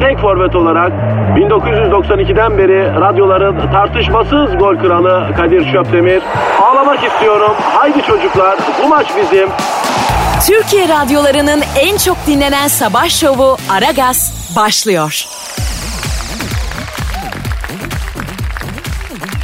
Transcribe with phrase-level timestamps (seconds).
[0.00, 0.92] tek forvet olarak
[1.36, 6.22] 1992'den beri radyoların tartışmasız gol kralı Kadir Şöpdemir.
[6.62, 7.52] Ağlamak istiyorum.
[7.60, 9.48] Haydi çocuklar bu maç bizim.
[10.46, 15.24] Türkiye radyolarının en çok dinlenen sabah şovu Aragaz başlıyor.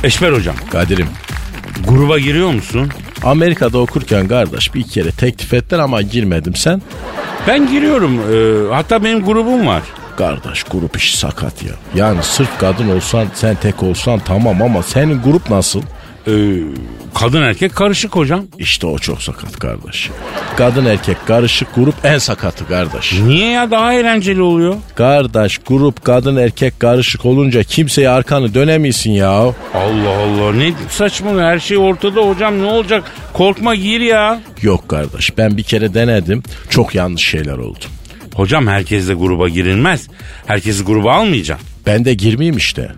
[0.04, 1.08] Eşber hocam Kadir'im
[1.88, 2.90] gruba giriyor musun?
[3.24, 6.82] Amerika'da okurken kardeş bir kere teklif ettiler ama girmedim sen.
[7.48, 8.20] Ben giriyorum.
[8.32, 9.82] Ee, hatta benim grubum var.
[10.22, 11.72] Kardeş grup işi sakat ya.
[11.94, 15.82] Yani sırf kadın olsan sen tek olsan tamam ama senin grup nasıl?
[16.26, 16.32] Ee,
[17.14, 18.44] kadın erkek karışık hocam.
[18.58, 20.10] İşte o çok sakat kardeş.
[20.56, 23.12] Kadın erkek karışık grup en sakatı kardeş.
[23.12, 24.74] Niye ya daha eğlenceli oluyor?
[24.94, 29.30] Kardeş grup kadın erkek karışık olunca kimseye arkanı dönemiyorsun ya.
[29.30, 33.04] Allah Allah ne saçma her şey ortada hocam ne olacak?
[33.32, 34.40] Korkma gir ya.
[34.62, 37.84] Yok kardeş ben bir kere denedim çok yanlış şeyler oldu.
[38.34, 40.08] Hocam herkesle gruba girilmez.
[40.46, 41.60] Herkesi gruba almayacağım.
[41.86, 42.88] Ben de girmeyeyim işte.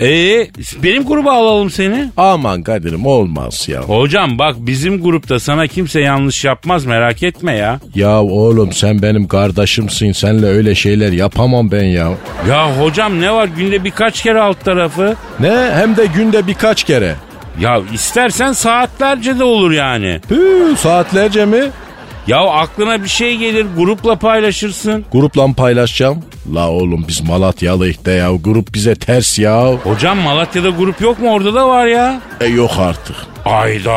[0.00, 0.46] Ee,
[0.82, 2.08] benim gruba alalım seni.
[2.16, 3.80] Aman Kadir'im olmaz ya.
[3.80, 7.80] Hocam bak bizim grupta sana kimse yanlış yapmaz merak etme ya.
[7.94, 10.12] Ya oğlum sen benim kardeşimsin.
[10.12, 12.12] Senle öyle şeyler yapamam ben ya.
[12.48, 15.16] Ya hocam ne var günde birkaç kere alt tarafı.
[15.40, 15.70] Ne?
[15.74, 17.14] Hem de günde birkaç kere.
[17.60, 20.20] Ya istersen saatlerce de olur yani.
[20.30, 21.62] Hü, saatlerce mi?
[22.26, 25.04] Ya aklına bir şey gelir grupla paylaşırsın.
[25.12, 26.24] Grupla mı paylaşacağım?
[26.54, 28.30] La oğlum biz Malatyalıyız de ya.
[28.32, 29.72] Grup bize ters ya.
[29.72, 32.20] Hocam Malatya'da grup yok mu orada da var ya.
[32.40, 33.16] E yok artık.
[33.44, 33.92] Ayda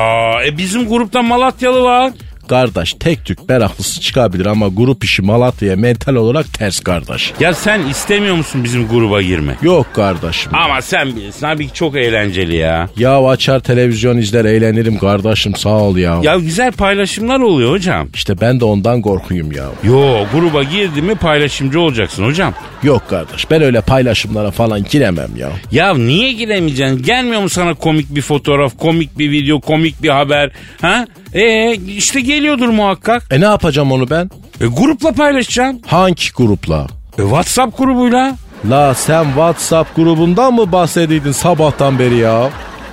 [0.45, 2.11] e bizim grupta Malatyalı var.
[2.49, 7.33] Kardeş tek tük meraklısı çıkabilir ama grup işi Malatya'ya mental olarak ters kardeş.
[7.39, 9.55] Ya sen istemiyor musun bizim gruba girme?
[9.61, 10.51] Yok kardeşim.
[10.55, 12.89] Ama sen bilirsin abi çok eğlenceli ya.
[12.97, 16.19] Ya açar televizyon izler eğlenirim kardeşim sağ ol ya.
[16.23, 18.07] Ya güzel paylaşımlar oluyor hocam.
[18.13, 19.65] İşte ben de ondan korkuyum ya.
[19.83, 22.53] Yo gruba girdi mi paylaşımcı olacaksın hocam.
[22.83, 25.49] Yok kardeş ben öyle paylaşımlara falan giremem ya.
[25.71, 27.03] Ya niye giremeyeceksin?
[27.03, 30.51] Gelmiyor mu sana komik bir fotoğraf, komik bir video, komik bir haber?
[30.81, 31.07] Ha?
[31.33, 33.23] E işte geliyordur muhakkak.
[33.31, 34.29] E ne yapacağım onu ben?
[34.61, 35.81] E, grupla paylaşacaksın.
[35.87, 36.87] Hangi grupla?
[37.17, 38.35] E, WhatsApp grubuyla.
[38.69, 42.43] La sen WhatsApp grubundan mı bahsediyordun sabahtan beri ya?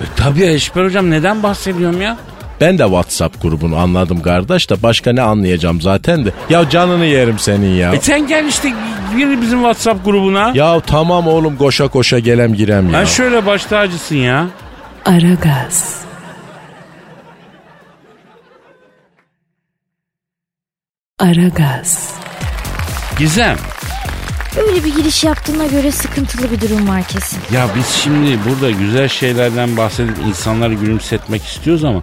[0.01, 2.17] E, tabii Eşber hocam neden bahsediyorum ya?
[2.61, 6.31] Ben de WhatsApp grubunu anladım kardeş de başka ne anlayacağım zaten de.
[6.49, 7.93] Ya canını yerim senin ya.
[7.93, 8.69] E sen gel işte
[9.17, 10.51] gir bizim WhatsApp grubuna.
[10.53, 12.99] Ya tamam oğlum koşa koşa gelem girem ya.
[12.99, 14.47] Ben şöyle baş tacısın ya.
[15.05, 16.03] Aragaz.
[21.19, 22.13] Aragaz.
[23.19, 23.57] Gizem.
[24.57, 27.39] Öyle bir giriş yaptığına göre sıkıntılı bir durum var kesin.
[27.53, 32.01] Ya biz şimdi burada güzel şeylerden bahsedip insanları gülümsetmek istiyoruz ama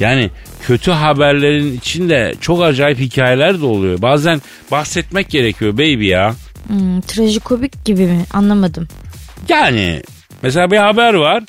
[0.00, 0.30] yani
[0.66, 4.02] kötü haberlerin içinde çok acayip hikayeler de oluyor.
[4.02, 6.34] Bazen bahsetmek gerekiyor baby ya.
[6.66, 8.24] Hmm, trajikomik gibi mi?
[8.32, 8.88] Anlamadım.
[9.48, 10.02] Yani
[10.42, 11.42] mesela bir haber var.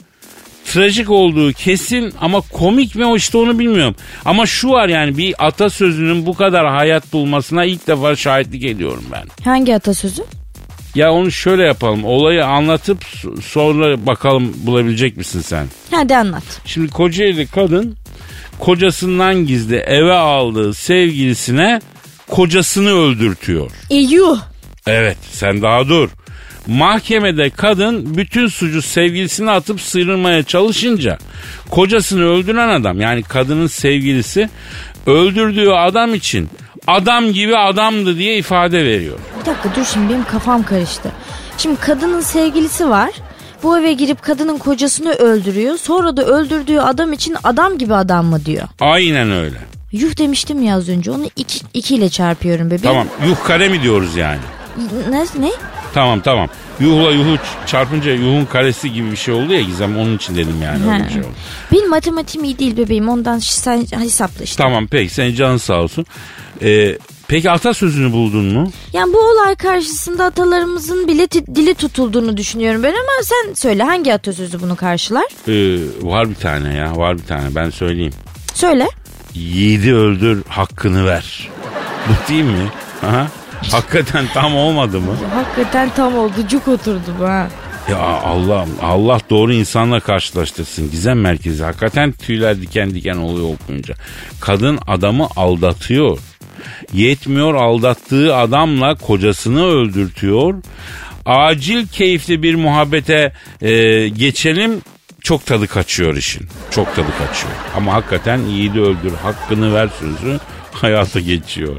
[0.73, 3.95] Trajik olduğu kesin ama komik mi o işte onu bilmiyorum.
[4.25, 9.23] Ama şu var yani bir atasözünün bu kadar hayat bulmasına ilk defa şahitlik ediyorum ben.
[9.43, 10.23] Hangi atasözü?
[10.95, 12.05] Ya onu şöyle yapalım.
[12.05, 13.05] Olayı anlatıp
[13.43, 15.67] sonra bakalım bulabilecek misin sen?
[15.91, 16.43] Hadi anlat.
[16.65, 17.97] Şimdi Kocaeli kadın
[18.59, 21.81] kocasından gizli eve aldığı sevgilisine
[22.29, 23.71] kocasını öldürtüyor.
[23.89, 24.39] E yuh.
[24.87, 26.09] Evet sen daha dur.
[26.67, 31.17] Mahkemede kadın bütün suçu sevgilisine atıp sıyrılmaya çalışınca
[31.69, 34.49] kocasını öldüren adam yani kadının sevgilisi
[35.07, 36.49] öldürdüğü adam için
[36.87, 39.17] adam gibi adamdı diye ifade veriyor.
[39.41, 41.11] Bir dakika dur şimdi benim kafam karıştı.
[41.57, 43.11] Şimdi kadının sevgilisi var.
[43.63, 45.77] Bu eve girip kadının kocasını öldürüyor.
[45.77, 48.67] Sonra da öldürdüğü adam için adam gibi adam mı diyor.
[48.79, 49.57] Aynen öyle.
[49.91, 51.11] Yuh demiştim ya az önce.
[51.11, 52.83] Onu iki, iki ile çarpıyorum bebeğim.
[52.83, 54.39] Tamam yuh kare mi diyoruz yani?
[55.09, 55.25] Ne?
[55.39, 55.51] ne?
[55.93, 56.49] Tamam tamam.
[56.79, 60.93] Yuhla yuhu çarpınca yuhun karesi gibi bir şey oldu ya Gizem onun için dedim yani
[60.93, 61.31] öyle bir şey oldu.
[61.71, 63.09] Benim matematiğim iyi değil bebeğim.
[63.09, 64.63] Ondan sen hesapla işte.
[64.63, 66.05] Tamam peki senin canın sağ olsun.
[66.61, 66.97] Ee,
[67.27, 68.71] Peki atasözünü buldun mu?
[68.93, 74.13] Yani bu olay karşısında atalarımızın bile ti- dili tutulduğunu düşünüyorum ben ama sen söyle hangi
[74.13, 75.23] atasözü bunu karşılar?
[75.47, 78.13] Ee, var bir tane ya var bir tane ben söyleyeyim.
[78.53, 78.87] Söyle.
[79.33, 81.49] Yiğidi öldür hakkını ver.
[82.09, 82.71] Bu değil mi?
[83.03, 83.27] Aha.
[83.71, 85.15] Hakikaten tam olmadı mı?
[85.33, 87.47] Hakikaten tam oldu cuk oturdu bu ha.
[87.89, 90.91] Ya Allah Allah doğru insanla karşılaştırsın.
[90.91, 93.93] Gizem merkezi hakikaten tüyler diken diken oluyor okuyunca.
[94.41, 96.19] Kadın adamı aldatıyor.
[96.93, 100.53] Yetmiyor aldattığı adamla kocasını öldürtüyor.
[101.25, 103.71] Acil keyifli bir muhabbete e,
[104.09, 104.81] geçelim.
[105.21, 106.47] Çok tadı kaçıyor işin.
[106.71, 107.53] Çok tadı kaçıyor.
[107.75, 110.39] Ama hakikaten yiğidi öldür hakkını ver sözü
[110.71, 111.75] hayata geçiyor.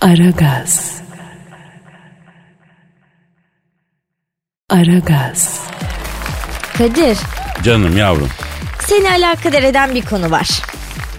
[0.00, 1.03] Aragaz.
[4.74, 5.60] Aragaz.
[6.78, 7.18] Kadir
[7.64, 8.28] Canım yavrum.
[8.80, 10.48] seni alakadar eden bir konu var.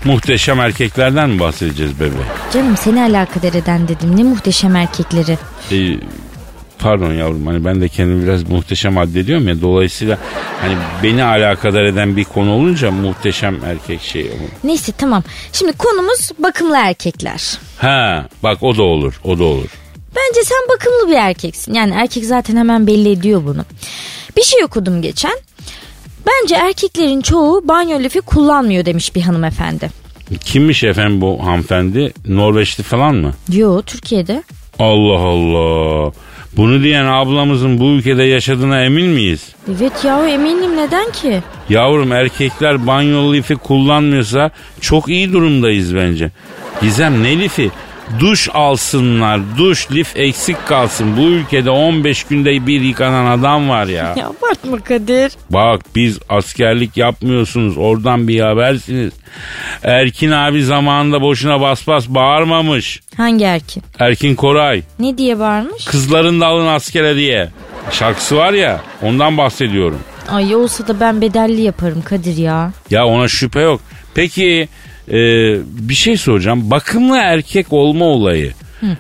[0.06, 2.16] Muhteşem erkeklerden mi bahsedeceğiz bebe?
[2.54, 5.38] Canım seni alakadar eden dedim ne muhteşem erkekleri.
[5.72, 6.00] Ee,
[6.80, 10.18] pardon yavrum hani ben de kendimi biraz muhteşem addediyorum ya dolayısıyla
[10.62, 10.74] hani
[11.04, 14.50] beni alakadar eden bir konu olunca muhteşem erkek şey olur.
[14.64, 15.24] Neyse tamam.
[15.54, 17.58] Şimdi konumuz bakımlı erkekler.
[17.78, 19.70] Ha bak o da olur o da olur.
[20.16, 21.74] Bence sen bakımlı bir erkeksin.
[21.74, 23.66] Yani erkek zaten hemen belli ediyor bunu.
[24.38, 25.34] Bir şey okudum geçen.
[26.28, 29.90] Bence erkeklerin çoğu banyo lifi kullanmıyor demiş bir hanımefendi.
[30.46, 32.14] Kimmiş efendim bu hanımefendi?
[32.28, 33.34] Norveçli falan mı?
[33.54, 34.44] Yo Türkiye'de.
[34.80, 36.12] Allah Allah.
[36.58, 39.42] Bunu diyen ablamızın bu ülkede yaşadığına emin miyiz?
[39.78, 41.42] Evet yahu eminim neden ki?
[41.70, 44.52] Yavrum erkekler banyo lifi kullanmıyorsa
[44.82, 46.32] çok iyi durumdayız bence.
[46.82, 47.72] Gizem ne lifi?
[48.20, 49.42] Duş alsınlar.
[49.58, 51.18] Duş lif eksik kalsın.
[51.18, 54.14] Bu ülkede 15 günde bir yıkanan adam var ya.
[54.18, 55.32] Ya abartma Kadir.
[55.50, 57.78] Bak biz askerlik yapmıyorsunuz.
[57.78, 59.14] Oradan bir habersiniz.
[59.84, 63.02] Erkin abi zamanında boşuna bas bas bağırmamış.
[63.18, 63.84] Hangi erkek?
[64.00, 64.82] Erkin Koray.
[65.00, 65.86] Ne diye bağırmış?
[65.86, 67.50] Kızların da alın askere diye.
[67.92, 70.00] Şarkısı var ya ondan bahsediyorum.
[70.30, 72.72] Ay olsa da ben bedelli yaparım Kadir ya.
[72.90, 73.82] Ya ona şüphe yok.
[74.16, 74.68] Peki
[75.10, 75.18] e,
[75.90, 76.72] bir şey soracağım.
[76.72, 78.54] Bakımlı erkek olma olayı.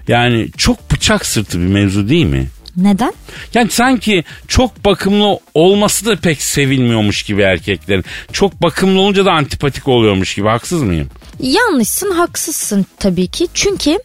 [0.07, 2.48] Yani çok bıçak sırtı bir mevzu değil mi?
[2.78, 3.13] Neden?
[3.54, 8.06] Yani sanki çok bakımlı olması da pek sevilmiyormuş gibi erkeklerin.
[8.31, 10.48] Çok bakımlı olunca da antipatik oluyormuş gibi.
[10.48, 11.07] Haksız mıyım?
[11.40, 13.48] Yanlışsın haksızsın tabii ki.
[13.54, 14.00] Çünkü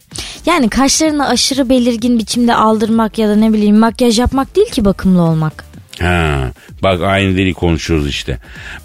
[0.45, 5.21] yani kaşlarını aşırı belirgin biçimde aldırmak ya da ne bileyim makyaj yapmak değil ki bakımlı
[5.21, 5.70] olmak.
[6.01, 6.51] Ha,
[6.83, 8.37] bak aynı dili konuşuyoruz işte.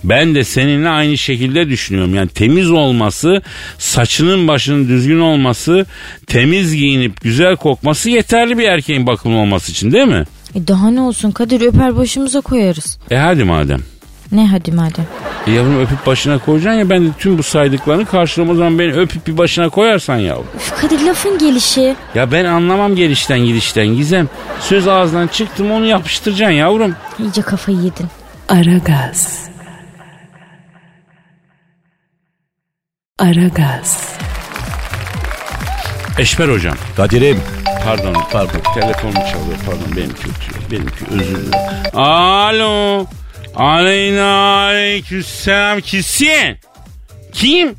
[0.04, 2.14] Ben de seninle aynı şekilde düşünüyorum.
[2.14, 3.42] Yani temiz olması,
[3.78, 5.86] saçının başının düzgün olması,
[6.26, 10.24] temiz giyinip güzel kokması yeterli bir erkeğin bakımlı olması için değil mi?
[10.54, 12.98] E daha ne olsun Kadir öper başımıza koyarız.
[13.10, 13.80] E hadi madem.
[14.32, 15.06] Ne hadi madem.
[15.46, 18.92] E yavrum öpüp başına koyacaksın ya ben de tüm bu saydıklarını karşılamam o zaman beni
[18.92, 20.46] öpüp bir başına koyarsan yavrum.
[20.56, 21.96] Üf Kadir lafın gelişi.
[22.14, 24.28] Ya ben anlamam gelişten gidişten Gizem.
[24.60, 26.94] Söz ağzından çıktı mı onu yapıştıracaksın yavrum.
[27.18, 28.06] İyice kafayı yedin.
[28.48, 29.48] Aragaz.
[33.18, 34.16] Aragaz.
[36.18, 36.76] Eşber hocam.
[36.96, 37.40] Kadir'im
[37.86, 38.60] Pardon, pardon.
[38.74, 39.58] Telefonum çalıyor.
[39.66, 40.70] Pardon, benimki ötüyor.
[40.70, 41.50] Benimki özür dilerim.
[41.94, 43.06] Alo.
[43.56, 44.34] Aleyna
[44.66, 45.80] aleykümselam.
[45.80, 46.56] Kimsin?
[47.32, 47.74] Kim?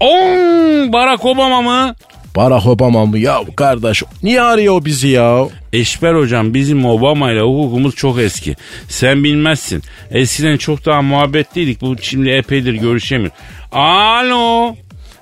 [0.00, 1.94] Oo, Barack Obama mı?
[2.36, 5.46] Barack Obama mı ya kardeş niye arıyor bizi ya?
[5.72, 8.56] Eşber hocam bizim Obama ile hukukumuz çok eski.
[8.88, 9.82] Sen bilmezsin.
[10.10, 11.80] Eskiden çok daha muhabbetliydik.
[11.80, 13.30] Bu şimdi epeydir görüşemiyor.
[13.72, 14.74] Alo.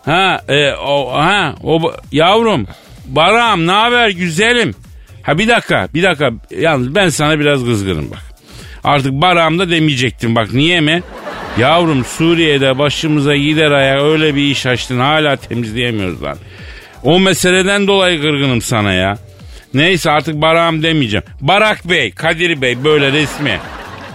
[0.04, 2.66] Ha, e, o, ha, o, yavrum.
[3.06, 4.75] Baram ne haber güzelim?
[5.23, 6.30] Ha bir dakika, bir dakika.
[6.50, 8.25] Yalnız ben sana biraz kızgınım bak.
[8.87, 11.02] Artık Baram da demeyecektim bak niye mi?
[11.59, 16.38] Yavrum Suriye'de başımıza gider ayak öyle bir iş açtın hala temizleyemiyoruz lan.
[17.02, 19.19] O meseleden dolayı kırgınım sana ya.
[19.75, 21.25] Neyse artık Barak'ım demeyeceğim.
[21.40, 23.59] Barak Bey, Kadir Bey böyle resmi.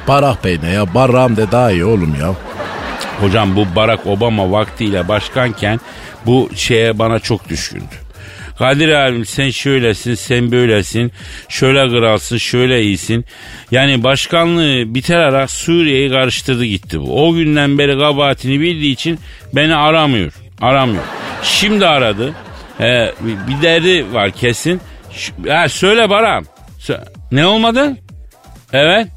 [0.07, 0.93] Barack Bey ne ya?
[0.93, 2.35] Barak'ım de daha iyi oğlum ya.
[3.19, 5.79] Hocam bu Barack Obama vaktiyle başkanken
[6.25, 8.00] bu şeye bana çok düşkündü.
[8.61, 11.11] Kadir abim sen şöylesin sen böylesin
[11.49, 13.25] şöyle kralsın şöyle iyisin.
[13.71, 17.27] Yani başkanlığı biter ara Suriye'yi karıştırdı gitti bu.
[17.27, 19.19] O günden beri kabahatini bildiği için
[19.55, 20.33] beni aramıyor.
[20.61, 21.03] Aramıyor.
[21.43, 22.33] Şimdi aradı.
[22.77, 24.81] He, bir derdi var kesin.
[25.47, 26.43] Ha, söyle Baram.
[26.79, 27.97] Sö- ne olmadı?
[28.73, 29.07] Evet.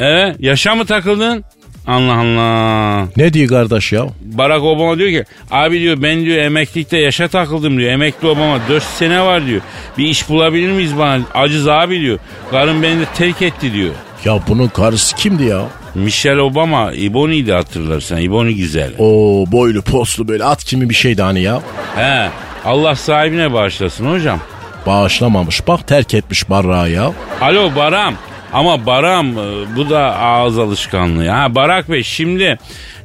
[0.00, 0.36] Evet.
[0.38, 1.44] Yaşa mı takıldın?
[1.88, 3.08] Allah Allah.
[3.16, 4.06] Ne diyor kardeş ya?
[4.20, 7.90] Barack Obama diyor ki abi diyor ben diyor emeklilikte yaşa takıldım diyor.
[7.92, 9.60] Emekli Obama 4 sene var diyor.
[9.98, 11.20] Bir iş bulabilir miyiz bana?
[11.34, 12.18] Acız abi diyor.
[12.50, 13.90] Karım beni de terk etti diyor.
[14.24, 15.62] Ya bunun karısı kimdi ya?
[15.94, 18.20] Michelle Obama İboni'ydi hatırlarsan.
[18.20, 18.92] İboni güzel.
[18.98, 19.04] O
[19.52, 21.60] boylu postlu böyle at kimi bir şeydi hani ya.
[21.96, 22.28] He.
[22.64, 24.40] Allah sahibine bağışlasın hocam.
[24.86, 27.12] Bağışlamamış bak terk etmiş barrağı ya.
[27.40, 28.14] Alo Baram.
[28.52, 31.28] Ama Baram e, bu da ağız alışkanlığı.
[31.28, 32.58] Ha Barak Bey şimdi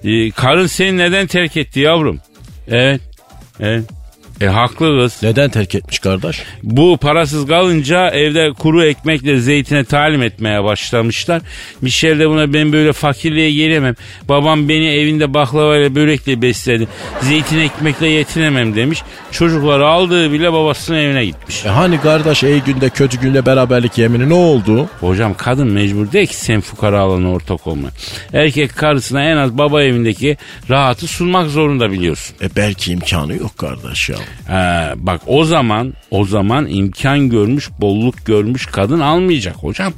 [0.04, 2.20] e, karın seni neden terk etti yavrum?
[2.68, 3.02] Evet.
[3.60, 3.84] Evet.
[4.44, 5.24] E haklı kız.
[5.24, 6.44] Neden terk etmiş kardeş?
[6.64, 11.42] Bu parasız kalınca evde kuru ekmekle zeytine talim etmeye başlamışlar.
[11.82, 13.96] Michel de buna ben böyle fakirliğe gelemem.
[14.30, 16.88] Babam beni evinde baklavayla börekle besledi.
[17.22, 19.04] Zeytin ekmekle yetinemem demiş.
[19.32, 21.66] Çocukları aldığı bile babasının evine gitmiş.
[21.66, 24.90] E hani kardeş iyi günde kötü günde beraberlik yemini ne oldu?
[25.00, 27.88] Hocam kadın mecbur değil ki sen fukara alana ortak olma.
[28.34, 30.38] Erkek karısına en az baba evindeki
[30.70, 32.36] rahatı sunmak zorunda biliyorsun.
[32.42, 34.18] E belki imkanı yok kardeş ya.
[34.50, 34.54] Ee,
[34.96, 39.94] bak o zaman o zaman imkan görmüş bolluk görmüş kadın almayacak hocam.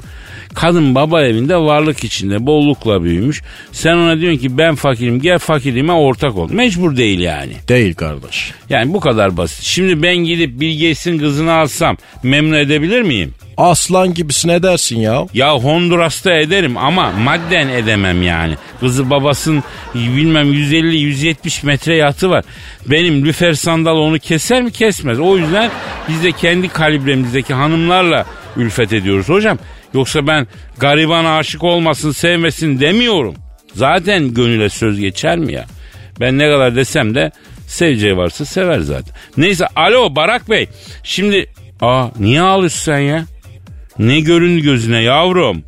[0.54, 3.42] Kadın baba evinde varlık içinde bollukla büyümüş.
[3.72, 6.51] Sen ona diyorsun ki ben fakirim gel fakirliğime ortak ol.
[6.51, 7.54] Mecbur değil yani.
[7.68, 8.51] Değil kardeş.
[8.70, 9.63] Yani bu kadar basit.
[9.63, 13.34] Şimdi ben gidip Bill Gates'in kızını alsam memnun edebilir miyim?
[13.58, 15.26] Aslan gibisin edersin ya.
[15.34, 18.56] Ya Honduras'ta ederim ama madden edemem yani.
[18.80, 19.64] Kızı babasının
[19.96, 22.46] bilmem 150-170 metre yatı var.
[22.86, 25.20] Benim lüfer sandal onu keser mi kesmez.
[25.20, 25.72] O yüzden
[26.10, 28.26] biz de kendi kalibremizdeki hanımlarla
[28.58, 29.58] ülfet ediyoruz hocam.
[29.94, 30.48] Yoksa ben
[30.78, 33.36] gariban aşık olmasın sevmesin demiyorum.
[33.74, 35.66] Zaten gönüle söz geçer mi ya?
[36.20, 37.32] Ben ne kadar desem de
[37.68, 39.16] seveceği varsa sever zaten.
[39.38, 40.70] Neyse alo Barak Bey.
[41.04, 41.50] Şimdi
[41.82, 43.26] aa niye ağlıyorsun sen ya?
[44.00, 45.64] Ne göründü gözüne yavrum?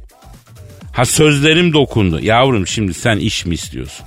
[0.93, 2.19] Ha sözlerim dokundu.
[2.21, 4.05] Yavrum şimdi sen iş mi istiyorsun?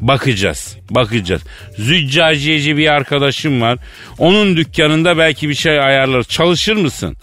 [0.00, 1.42] Bakacağız, bakacağız.
[1.78, 3.78] Züccaciyeci bir arkadaşım var.
[4.18, 6.22] Onun dükkanında belki bir şey ayarlar.
[6.22, 7.16] Çalışır mısın?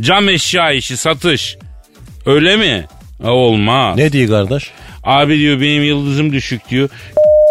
[0.00, 1.56] Cam eşya işi, satış.
[2.26, 2.86] Öyle mi?
[3.22, 3.96] Ha, olmaz.
[3.96, 4.70] Ne diyor kardeş?
[5.04, 6.88] Abi diyor benim yıldızım düşük diyor.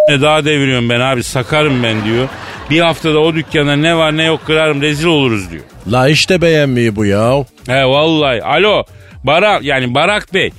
[0.10, 2.27] Ne daha deviriyorum ben abi sakarım ben diyor.
[2.69, 5.63] Bir haftada o dükkanda ne var ne yok kırarım rezil oluruz diyor.
[5.88, 7.45] La işte beğenmiyor bu ya.
[7.67, 8.43] He vallahi.
[8.43, 8.83] Alo
[9.23, 10.51] Barak yani Barak Bey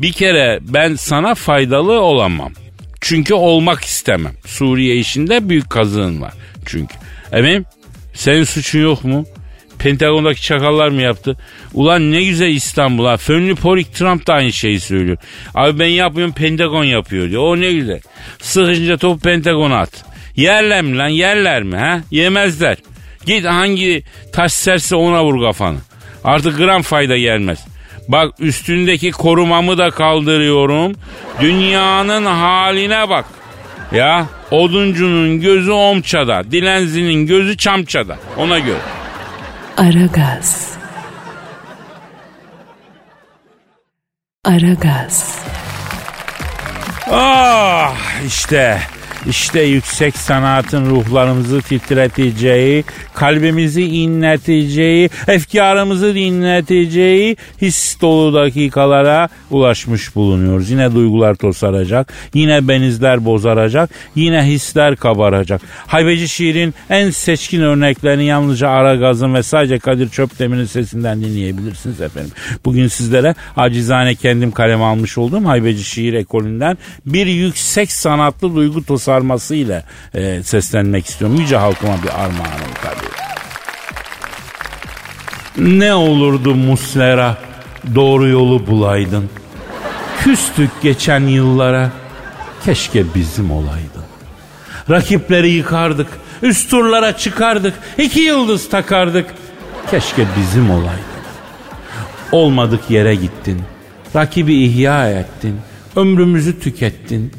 [0.00, 2.52] bir kere ben sana faydalı olamam.
[3.00, 4.32] Çünkü olmak istemem.
[4.46, 6.32] Suriye işinde büyük kazığın var
[6.66, 6.94] çünkü.
[7.32, 7.64] Efendim
[8.14, 9.24] senin suçun yok mu?
[9.78, 11.36] Pentagon'daki çakallar mı yaptı?
[11.74, 13.16] Ulan ne güzel İstanbul ha.
[13.16, 15.16] Fönlü Porik Trump da aynı şeyi söylüyor.
[15.54, 17.42] Abi ben yapmıyorum Pentagon yapıyor diyor.
[17.42, 18.00] O ne güzel.
[18.38, 20.04] Sıkınca topu Pentagon'a at.
[20.36, 22.00] Yerler mi lan yerler mi ha?
[22.10, 22.76] Yemezler.
[23.26, 25.78] Git hangi taş serse ona vur kafanı.
[26.24, 27.58] Artık gram fayda gelmez.
[28.08, 30.92] Bak üstündeki korumamı da kaldırıyorum.
[31.40, 33.24] Dünyanın haline bak.
[33.92, 38.18] Ya oduncunun gözü omçada, dilenzinin gözü çamçada.
[38.36, 38.78] Ona göre.
[39.76, 40.74] Aragaz.
[44.44, 45.38] Aragaz.
[47.10, 47.94] Ah
[48.26, 48.80] işte
[49.28, 52.84] işte yüksek sanatın ruhlarımızı titreteceği,
[53.14, 60.70] kalbimizi inleteceği, efkarımızı dinleteceği his dolu dakikalara ulaşmış bulunuyoruz.
[60.70, 65.60] Yine duygular tosaracak, yine benizler bozaracak, yine hisler kabaracak.
[65.86, 72.32] Haybeci şiirin en seçkin örneklerini yalnızca Ara Gaz'ın ve sadece Kadir Çöpdemir'in sesinden dinleyebilirsiniz efendim.
[72.64, 79.09] Bugün sizlere acizane kendim kaleme almış olduğum Haybeci şiir ekolünden bir yüksek sanatlı duygu tosarması
[79.50, 81.36] ile e, seslenmek istiyorum.
[81.40, 83.10] Yüce halkıma bir armağanım tabii.
[85.78, 87.36] Ne olurdu Muslera
[87.94, 89.30] doğru yolu bulaydın.
[90.24, 91.90] Küstük geçen yıllara
[92.64, 94.04] keşke bizim olaydın.
[94.90, 96.08] Rakipleri yıkardık,
[96.42, 99.26] üst turlara çıkardık, iki yıldız takardık.
[99.90, 101.10] Keşke bizim olaydın.
[102.32, 103.62] Olmadık yere gittin,
[104.16, 105.60] rakibi ihya ettin,
[105.96, 107.32] ömrümüzü tükettin.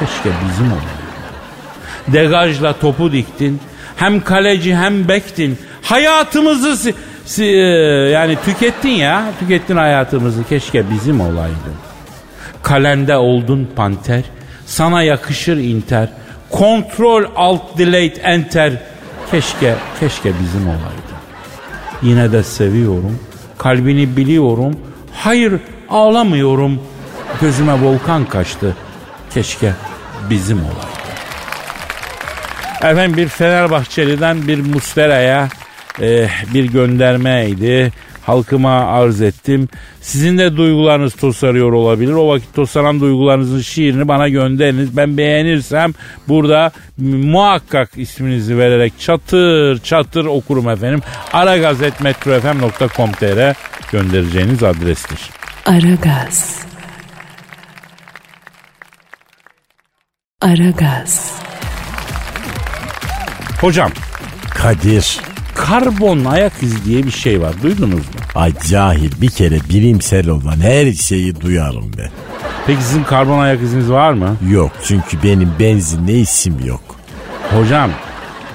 [0.00, 0.97] Keşke bizim olaydın.
[2.12, 3.60] Degajla topu diktin,
[3.96, 5.58] hem kaleci hem bektin.
[5.82, 7.58] Hayatımızı si- si- e,
[8.10, 10.44] yani tükettin ya, tükettin hayatımızı.
[10.48, 11.74] Keşke bizim olaydın.
[12.62, 14.22] Kalende oldun panter,
[14.66, 16.08] sana yakışır inter.
[16.50, 18.72] Kontrol alt delete enter.
[19.30, 21.18] Keşke, keşke bizim olaydın.
[22.02, 23.18] Yine de seviyorum,
[23.58, 24.76] kalbini biliyorum.
[25.14, 25.52] Hayır
[25.90, 26.82] ağlamıyorum,
[27.40, 28.76] gözüme volkan kaçtı.
[29.34, 29.72] Keşke
[30.30, 30.87] bizim olaydı.
[32.82, 35.48] Efendim bir Fenerbahçeli'den bir Mustera'ya
[36.00, 37.92] e, bir göndermeydi.
[38.26, 39.68] Halkıma arz ettim.
[40.00, 42.12] Sizin de duygularınız tosarıyor olabilir.
[42.12, 44.96] O vakit tosaran duygularınızın şiirini bana gönderiniz.
[44.96, 45.94] Ben beğenirsem
[46.28, 51.00] burada muhakkak isminizi vererek çatır çatır okurum efendim.
[51.32, 53.56] aragazetmetrofm.com.tr
[53.92, 55.20] göndereceğiniz adrestir.
[55.66, 56.66] Aragaz.
[60.40, 61.47] Aragaz.
[63.60, 63.90] Hocam
[64.50, 65.20] Kadir.
[65.54, 67.54] Karbon ayak izi diye bir şey var.
[67.62, 68.20] Duydunuz mu?
[68.34, 72.10] Ay cahil bir kere bilimsel olan her şeyi duyarım ben.
[72.66, 74.36] Peki sizin karbon ayak iziniz var mı?
[74.50, 76.80] Yok çünkü benim benzinle isim yok.
[77.54, 77.90] Hocam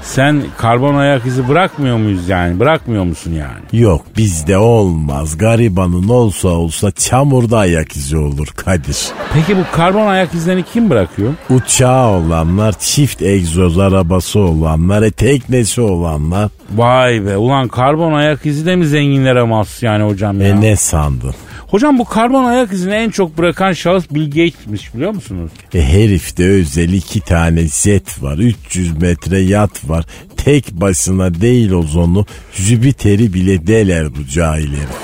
[0.04, 2.60] sen karbon ayak izi bırakmıyor muyuz yani?
[2.60, 3.82] Bırakmıyor musun yani?
[3.84, 5.38] Yok bizde olmaz.
[5.38, 8.98] Garibanın olsa olsa çamurda ayak izi olur Kadir.
[9.34, 11.34] Peki bu karbon ayak izlerini kim bırakıyor?
[11.50, 16.50] Uçağı olanlar, çift egzoz arabası olanlar, e, teknesi olanlar.
[16.76, 20.48] Vay be ulan karbon ayak izi de mi zenginlere mahsus yani hocam ya?
[20.48, 21.36] E ne sandın?
[21.74, 25.52] Hocam bu karbon ayak izini en çok bırakan şahıs Bill Gates'miş biliyor musunuz?
[25.74, 28.38] E herifte özel iki tane jet var.
[28.38, 30.06] 300 metre yat var.
[30.38, 34.98] Tek başına değil ozonu Jüpiter'i bile deler bu cahil herif.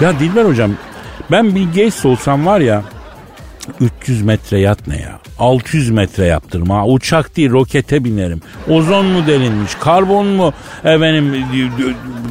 [0.00, 0.70] Ya Dilber hocam
[1.30, 2.84] ben Bill Gates olsam var ya
[4.06, 5.18] 300 metre yat ne ya?
[5.38, 6.86] 600 metre yaptırım ha.
[6.86, 8.40] Uçak değil rokete binerim.
[8.68, 9.74] Ozon mu delinmiş?
[9.74, 10.52] Karbon mu
[10.84, 11.44] efendim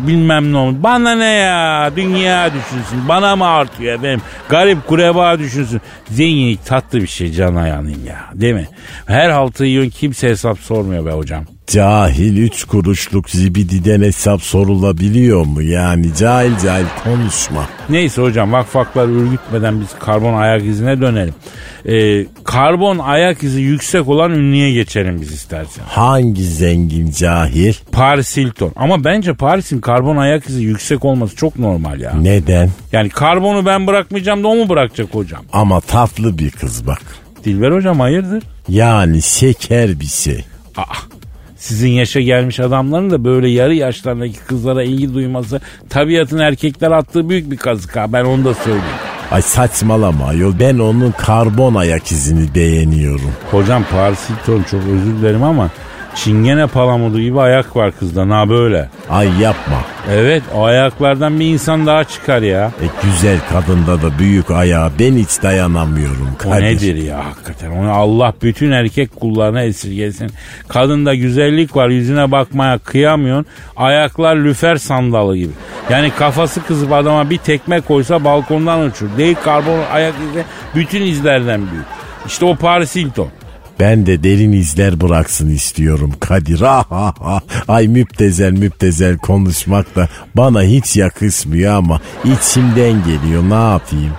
[0.08, 0.84] bilmem ne olmuş.
[0.84, 1.92] Bana ne ya?
[1.96, 3.10] Dünya düşünsün.
[3.10, 4.22] Bana mı artıyor efendim?
[4.50, 5.82] Garip kureba düşünsün.
[6.12, 8.20] Zenginlik tatlı bir şey cana yanayım ya.
[8.34, 8.68] Değil mi?
[9.08, 11.46] Her haltı yiyorsun kimse hesap sormuyor be hocam.
[11.68, 15.62] Cahil üç kuruşluk zibididen hesap sorulabiliyor mu?
[15.62, 17.66] Yani cahil cahil konuşma.
[17.90, 21.34] Neyse hocam vakfaklar ürgütmeden biz karbon ayak izine dönelim.
[21.86, 25.84] Ee, karbon ayak izi yüksek olan ünlüye geçelim biz istersen.
[25.88, 27.74] Hangi zengin cahil?
[27.92, 28.72] Paris Hilton.
[28.76, 32.14] Ama bence Paris'in karbon ayak izi yüksek olması çok normal ya.
[32.14, 32.70] Neden?
[32.92, 35.42] Yani karbonu ben bırakmayacağım da o mu bırakacak hocam?
[35.54, 37.02] Ama tatlı bir kız bak.
[37.46, 38.44] Dilber hocam hayırdır?
[38.70, 40.46] Yani şeker bir şey.
[40.78, 40.84] Aa,
[41.66, 47.52] sizin yaşa gelmiş adamların da böyle yarı yaşlarındaki kızlara ilgi duyması tabiatın erkekler attığı büyük
[47.52, 48.86] bir kazık ha ben onu da söyleyeyim.
[49.32, 53.32] Ay saçmalama ayol ben onun karbon ayak izini beğeniyorum.
[53.52, 55.70] Hocam Paris Hilton çok özür dilerim ama
[56.16, 58.90] çingene palamudu gibi ayak var kızda ha böyle.
[59.10, 59.78] Ay yapma.
[60.12, 62.66] Evet o ayaklardan bir insan daha çıkar ya.
[62.82, 66.64] E güzel kadında da büyük ayağı ben hiç dayanamıyorum O Kadir.
[66.64, 67.72] nedir ya hakikaten?
[67.72, 70.32] Onu Allah bütün erkek kullarına esirgesin.
[70.68, 73.46] Kadında güzellik var yüzüne bakmaya kıyamıyorsun.
[73.76, 75.52] Ayaklar lüfer sandalı gibi.
[75.90, 79.08] Yani kafası kızıp adama bir tekme koysa balkondan uçur.
[79.18, 80.44] Değil karbon ayak izi
[80.76, 81.86] bütün izlerden büyük.
[82.26, 83.28] İşte o Paris Hilton.
[83.80, 86.62] Ben de derin izler bıraksın istiyorum Kadir.
[86.62, 87.42] Ah, ah, ah.
[87.68, 94.12] Ay müptezel müptezel konuşmak da bana hiç yakışmıyor ama içimden geliyor ne yapayım.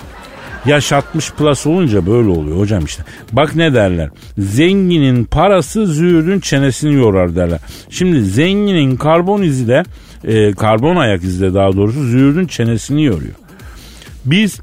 [0.67, 3.05] Yaş 60 plus olunca böyle oluyor hocam işte.
[3.33, 4.11] Bak ne derler.
[4.39, 7.61] Zenginin parası züğürdün çenesini yorar derler.
[7.91, 9.83] Şimdi zenginin karbon izi de
[10.25, 13.35] e, karbon ayak izi de daha doğrusu züğürdün çenesini yoruyor.
[14.25, 14.61] Biz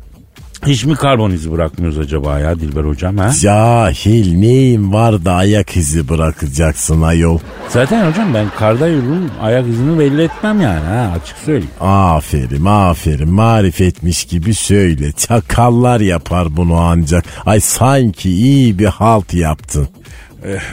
[0.67, 3.31] hiç mi karbon izi bırakmıyoruz acaba ya Dilber hocam ha?
[3.41, 7.39] Cahil neyin var da ayak izi bırakacaksın ayol.
[7.69, 11.69] Zaten hocam ben karda yürürüm ayak izini belli etmem yani ha açık söyleyeyim.
[11.81, 15.11] Aferin aferin marifetmiş gibi söyle.
[15.11, 17.25] Çakallar yapar bunu ancak.
[17.45, 19.87] Ay sanki iyi bir halt yaptın.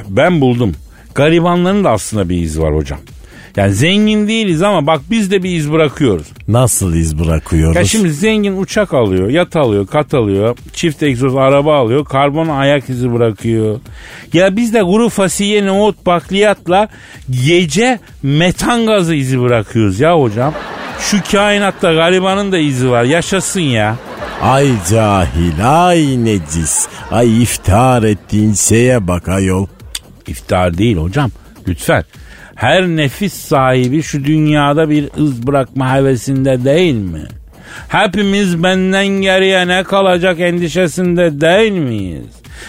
[0.08, 0.74] Ben buldum.
[1.14, 2.98] Garibanların da aslında bir iz var hocam.
[3.56, 6.26] Yani zengin değiliz ama bak biz de bir iz bırakıyoruz.
[6.48, 7.76] Nasıl iz bırakıyoruz?
[7.76, 12.90] Ya şimdi zengin uçak alıyor, yat alıyor, kat alıyor, çift egzoz araba alıyor, karbon ayak
[12.90, 13.80] izi bırakıyor.
[14.32, 16.88] Ya biz de kuru fasulye, nohut, bakliyatla
[17.46, 20.54] gece metan gazı izi bırakıyoruz ya hocam.
[21.00, 23.04] Şu kainatta garibanın da izi var.
[23.04, 23.96] Yaşasın ya.
[24.42, 26.86] Ay cahil ay necis.
[27.10, 29.66] Ay iftar ettiğin şeye bak ayol.
[30.26, 31.30] İftar değil hocam.
[31.68, 32.04] Lütfen.
[32.60, 37.22] Her nefis sahibi şu dünyada bir iz bırakma hevesinde değil mi?
[37.88, 42.26] Hepimiz benden geriye ne kalacak endişesinde değil miyiz?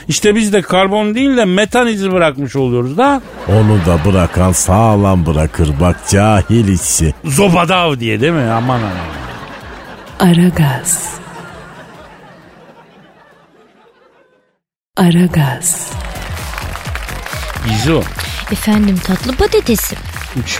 [0.07, 3.21] İşte biz de karbon değil de metan izi bırakmış oluyoruz da.
[3.47, 7.13] Onu da bırakan sağlam bırakır bak cahil içi.
[7.25, 8.51] Zobadav diye değil mi?
[8.51, 10.31] Aman aman.
[10.31, 11.19] Aragaz.
[14.97, 15.91] Aragaz.
[17.67, 18.01] Gizo
[18.51, 19.97] Efendim tatlı patatesim.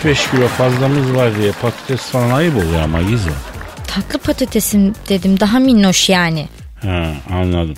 [0.04, 3.30] 3-5 kilo fazlamız var diye patates falan ayıp oluyor ama Gizo.
[3.86, 6.48] Tatlı patatesim dedim daha minnoş yani.
[6.82, 7.74] Ha anladım.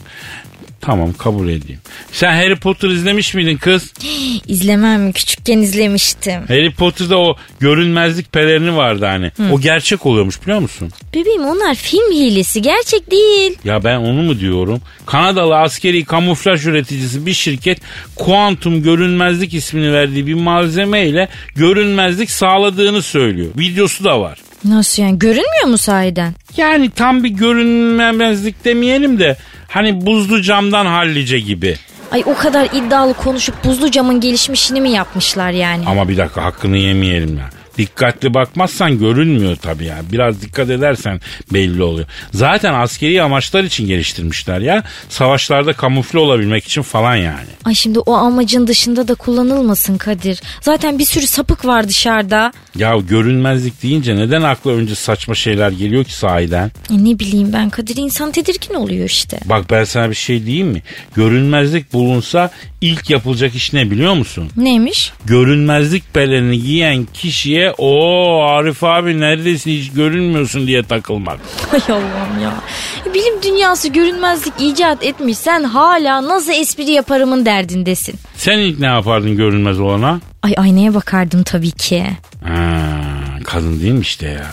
[0.85, 1.81] Tamam kabul edeyim.
[2.13, 3.93] Sen Harry Potter izlemiş miydin kız?
[4.47, 5.13] İzlemem?
[5.13, 6.43] Küçükken izlemiştim.
[6.49, 9.31] Harry Potter'da o görünmezlik pelerini vardı hani.
[9.53, 10.91] O gerçek oluyormuş biliyor musun?
[11.15, 13.59] Bebeğim onlar film hilesi gerçek değil.
[13.65, 14.81] Ya ben onu mu diyorum?
[15.07, 17.79] Kanadalı askeri kamuflaj üreticisi bir şirket
[18.17, 23.49] kuantum görünmezlik ismini verdiği bir malzeme ile görünmezlik sağladığını söylüyor.
[23.59, 24.39] Videosu da var.
[24.65, 26.35] Nasıl yani görünmüyor mu sahiden?
[26.57, 29.37] Yani tam bir görünmezlik demeyelim de
[29.75, 31.77] hani buzlu camdan hallice gibi.
[32.13, 35.85] Ay o kadar iddialı konuşup buzlu camın gelişmişini mi yapmışlar yani?
[35.87, 37.51] Ama bir dakika hakkını yemeyelim ya.
[37.79, 40.03] Dikkatli bakmazsan görünmüyor tabii yani.
[40.13, 41.21] Biraz dikkat edersen
[41.53, 42.07] belli oluyor.
[42.33, 44.83] Zaten askeri amaçlar için geliştirmişler ya.
[45.09, 47.47] Savaşlarda kamufle olabilmek için falan yani.
[47.65, 50.41] Ay şimdi o amacın dışında da kullanılmasın Kadir.
[50.61, 52.53] Zaten bir sürü sapık var dışarıda.
[52.77, 56.71] Ya görünmezlik deyince neden akla önce saçma şeyler geliyor ki sahiden?
[56.91, 59.39] E ne bileyim ben Kadir insan tedirgin oluyor işte.
[59.45, 60.83] Bak ben sana bir şey diyeyim mi?
[61.15, 64.51] Görünmezlik bulunsa ilk yapılacak iş ne biliyor musun?
[64.57, 65.13] Neymiş?
[65.25, 71.39] Görünmezlik belerini giyen kişiye o Arif abi neredesin hiç görünmüyorsun diye takılmak.
[71.71, 72.53] Hay Allah'ım ya.
[73.15, 75.39] Bilim dünyası görünmezlik icat etmiş.
[75.39, 78.15] Sen hala nasıl espri yaparımın derdindesin.
[78.37, 80.21] Sen ilk ne yapardın görünmez olana?
[80.43, 82.05] Ay aynaya bakardım tabii ki.
[82.45, 83.04] Ha,
[83.45, 84.47] kadın değil mi işte ya?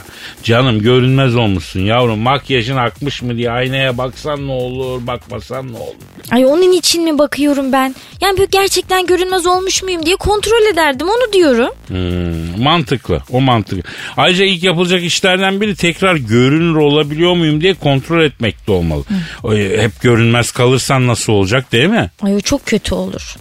[0.43, 5.95] Canım görünmez olmuşsun yavrum makyajın akmış mı diye aynaya baksan ne olur bakmasan ne olur.
[6.31, 7.95] Ay onun için mi bakıyorum ben?
[8.21, 11.69] Yani böyle gerçekten görünmez olmuş muyum diye kontrol ederdim onu diyorum.
[11.87, 13.81] Hmm, mantıklı o mantıklı.
[14.17, 19.03] Ayrıca ilk yapılacak işlerden biri tekrar görünür olabiliyor muyum diye kontrol etmek de olmalı.
[19.43, 22.09] Ay, Hep görünmez kalırsan nasıl olacak değil mi?
[22.21, 23.35] Ay o çok kötü olur.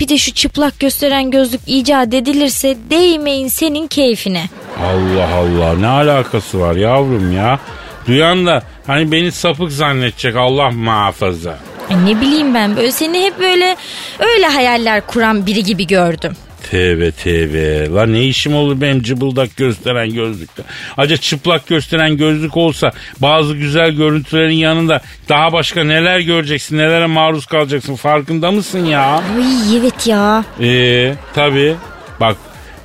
[0.00, 4.48] Bir de şu çıplak gösteren gözlük icat edilirse değmeyin senin keyfine.
[4.90, 7.58] Allah Allah ne alakası var yavrum ya?
[8.06, 11.58] Duyan da hani beni sapık zannedecek Allah muhafaza.
[11.90, 13.76] Ay ne bileyim ben böyle seni hep böyle
[14.18, 16.32] öyle hayaller kuran biri gibi gördüm.
[16.70, 17.88] Tövbe tövbe.
[17.94, 20.62] La ne işim olur benim cıbıldak gösteren gözlükle.
[20.96, 27.46] Acaba çıplak gösteren gözlük olsa bazı güzel görüntülerin yanında daha başka neler göreceksin, nelere maruz
[27.46, 29.02] kalacaksın farkında mısın ya?
[29.02, 30.44] Ay evet ya.
[30.60, 31.74] Ee, tabii.
[32.20, 32.36] Bak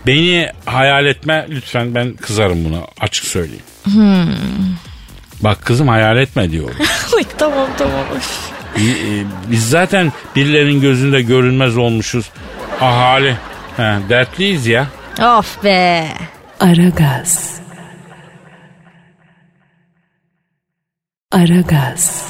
[0.07, 3.63] beni hayal etme lütfen ben kızarım buna açık söyleyeyim.
[5.41, 6.75] Bak kızım hayal etme diyorum.
[7.37, 8.05] Tamam tamam.
[8.77, 8.81] Ee,
[9.51, 12.29] Biz zaten birilerinin gözünde görünmez olmuşuz.
[12.81, 13.35] Ahali.
[13.77, 14.87] He, dertliyiz ya.
[15.21, 16.07] of be.
[16.59, 17.55] Aragaz.
[21.31, 22.27] Aragaz.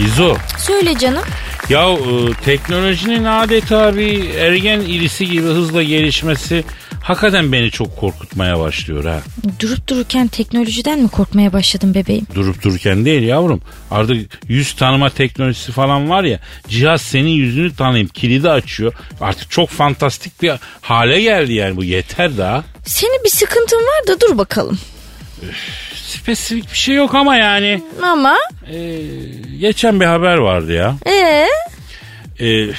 [0.00, 0.36] İzo.
[0.58, 1.24] Söyle canım.
[1.68, 6.64] Ya e, teknolojinin adeta bir ergen irisi gibi hızla gelişmesi
[7.02, 9.20] hakikaten beni çok korkutmaya başlıyor ha.
[9.60, 12.26] Durup dururken teknolojiden mi korkmaya başladın bebeğim?
[12.34, 13.60] Durup dururken değil yavrum.
[13.90, 16.40] Artık yüz tanıma teknolojisi falan var ya.
[16.68, 18.92] Cihaz senin yüzünü tanıyıp kilidi açıyor.
[19.20, 22.64] Artık çok fantastik bir hale geldi yani bu yeter daha.
[22.86, 24.78] Senin bir sıkıntın var da dur bakalım.
[26.12, 27.82] Spesifik bir şey yok ama yani.
[28.02, 28.36] Ama
[28.72, 29.00] e,
[29.60, 30.94] geçen bir haber vardı ya.
[31.06, 31.46] ee
[32.40, 32.70] E,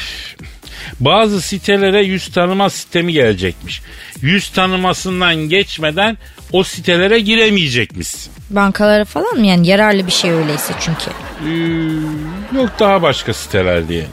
[1.00, 3.82] bazı sitelere yüz tanıma sistemi gelecekmiş.
[4.22, 6.17] Yüz tanımasından geçmeden
[6.52, 8.34] o sitelere giremeyecekmişsin.
[8.50, 11.12] bankalara falan mı yani yararlı bir şey öyleyse çünkü.
[11.46, 14.10] Ee, yok daha başka siteler diyelim.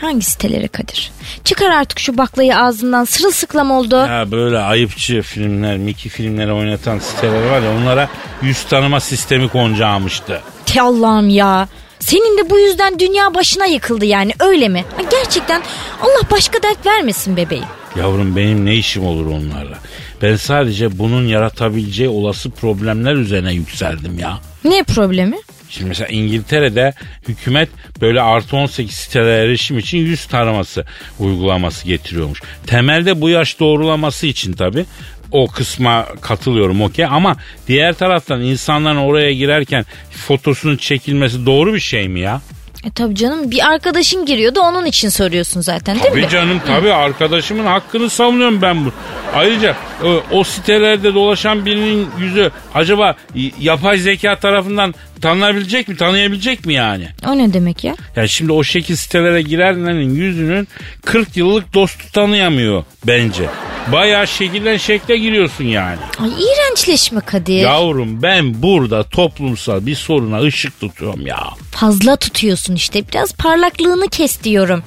[0.00, 1.12] Hangi sitelere Kadir?
[1.44, 3.96] Çıkar artık şu baklayı ağzından sırılsıklam oldu.
[3.96, 8.08] Ya böyle ayıpçı filmler, Mickey filmleri oynatan siteler var ya onlara
[8.42, 10.40] yüz tanıma sistemi konacağımıştı.
[10.66, 11.68] Te Allah'ım ya.
[11.98, 14.84] Senin de bu yüzden dünya başına yıkıldı yani öyle mi?
[15.10, 15.62] Gerçekten
[16.02, 17.64] Allah başka dert vermesin bebeğim.
[17.96, 19.78] Yavrum benim ne işim olur onlarla?
[20.22, 24.38] Ben sadece bunun yaratabileceği olası problemler üzerine yükseldim ya.
[24.64, 25.36] Ne problemi?
[25.70, 26.92] Şimdi mesela İngiltere'de
[27.28, 27.68] hükümet
[28.00, 30.84] böyle artı 18 sitelere erişim için yüz taraması
[31.18, 32.42] uygulaması getiriyormuş.
[32.66, 34.84] Temelde bu yaş doğrulaması için tabii
[35.32, 37.36] o kısma katılıyorum okey ama
[37.68, 42.40] diğer taraftan insanların oraya girerken fotosunun çekilmesi doğru bir şey mi ya?
[42.86, 46.28] E tabii canım bir arkadaşın giriyordu onun için soruyorsun zaten değil Tabii mi?
[46.28, 48.92] canım tabii arkadaşımın hakkını savunuyorum ben bu.
[49.34, 53.14] Ayrıca o, o sitelerde dolaşan birinin yüzü acaba
[53.60, 57.08] yapay zeka tarafından tanınabilecek mi tanıyabilecek mi yani?
[57.28, 57.94] O ne demek ya?
[58.16, 60.68] Yani şimdi o şekil sitelere girenlerin yüzünün
[61.04, 63.48] 40 yıllık dostu tanıyamıyor bence.
[63.92, 65.98] Bayağı şekilden şekle giriyorsun yani.
[66.18, 67.60] Ay iğrençleşme Kadir.
[67.60, 71.38] Yavrum ben burada toplumsal bir soruna ışık tutuyorum ya.
[71.70, 74.82] Fazla tutuyorsun işte biraz parlaklığını kes diyorum.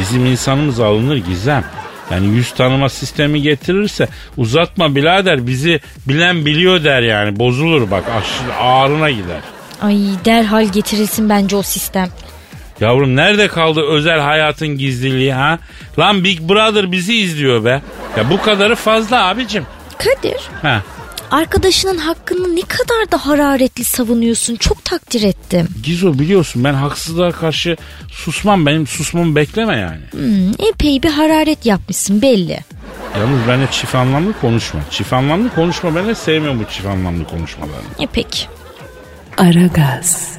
[0.00, 1.64] Bizim insanımız alınır gizem.
[2.10, 8.56] Yani yüz tanıma sistemi getirirse uzatma birader bizi bilen biliyor der yani bozulur bak aşırı
[8.56, 9.40] ağrına gider.
[9.82, 12.08] Ay derhal getirilsin bence o sistem.
[12.80, 15.58] Yavrum nerede kaldı özel hayatın gizliliği ha?
[15.98, 17.82] Lan Big Brother bizi izliyor be.
[18.16, 19.66] Ya bu kadarı fazla abicim.
[19.98, 20.82] Kadir Ha.
[21.30, 25.68] Arkadaşının hakkını ne kadar da hararetli savunuyorsun çok takdir ettim.
[25.82, 27.76] Gizo biliyorsun ben haksızlığa karşı
[28.12, 30.00] susmam benim susmamı bekleme yani.
[30.10, 32.60] Hmm, epey bir hararet yapmışsın belli.
[33.18, 34.80] Yalnız benimle çift anlamlı konuşma.
[34.90, 37.88] Çift anlamlı konuşma ben de sevmiyorum bu çift anlamlı konuşmalarını.
[37.98, 38.46] E peki.
[39.36, 40.38] Aragaz.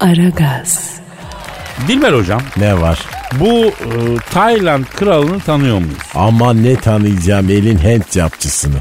[0.00, 1.01] Aragaz.
[1.88, 2.98] Dilber hocam Ne var?
[3.40, 3.70] Bu e,
[4.30, 5.98] Tayland kralını tanıyor muyuz?
[6.14, 8.76] Ama ne tanıyacağım elin handcapçısını.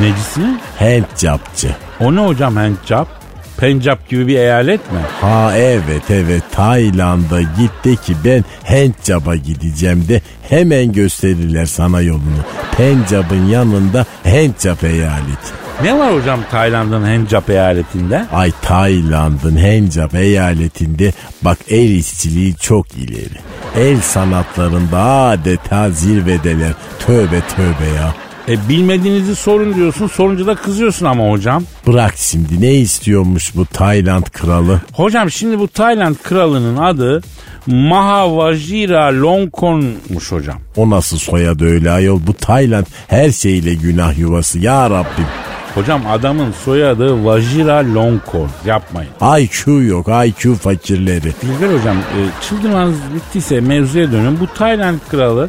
[0.00, 0.58] Necisini?
[0.78, 1.76] Handcapçı.
[2.00, 3.22] O ne hocam handcap?
[3.56, 4.98] Pencap gibi bir eyalet mi?
[5.20, 12.42] Ha evet evet Tayland'a git de ki ben Handcap'a gideceğim de hemen gösterirler sana yolunu.
[12.76, 15.61] Pencap'ın yanında Handcap eyaleti.
[15.82, 18.26] Ne var hocam Tayland'ın handcap eyaletinde?
[18.32, 23.38] Ay Tayland'ın Handcap eyaletinde bak el işçiliği çok ileri.
[23.76, 26.72] El sanatlarında adeta zirvedeler.
[27.06, 28.14] Tövbe tövbe ya.
[28.48, 31.64] E, bilmediğinizi sorun diyorsun sorunca da kızıyorsun ama hocam.
[31.86, 34.80] Bırak şimdi ne istiyormuş bu Tayland kralı?
[34.92, 37.22] Hocam şimdi bu Tayland kralının adı
[37.66, 40.58] Mahavajira Longkorn'muş hocam.
[40.76, 42.20] O nasıl soyadı öyle ayol?
[42.26, 45.26] Bu Tayland her şeyle günah yuvası ya Rabbim.
[45.74, 48.48] Hocam adamın soyadı Vajira Longkorn.
[48.66, 49.10] Yapmayın.
[49.40, 51.32] IQ yok IQ fakirleri.
[51.42, 54.40] Dilber hocam e, çıldırmanız bittiyse mevzuya dönün.
[54.40, 55.48] Bu Tayland kralı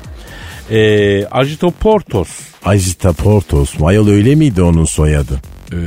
[0.71, 2.29] e, Agitoportos.
[2.65, 3.87] Ajita Portos mu?
[3.87, 5.41] Ayol öyle miydi onun soyadı?
[5.71, 5.77] E,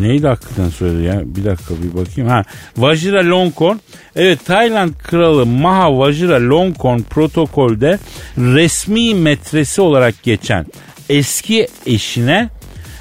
[0.00, 1.22] neydi hakikaten söyledi ya?
[1.24, 2.30] Bir dakika bir bakayım.
[2.30, 2.44] Ha,
[2.76, 3.76] Vajira Longkorn.
[4.16, 7.98] Evet Tayland kralı Maha Vajira Longkorn protokolde
[8.38, 10.66] resmi metresi olarak geçen
[11.08, 12.48] eski eşine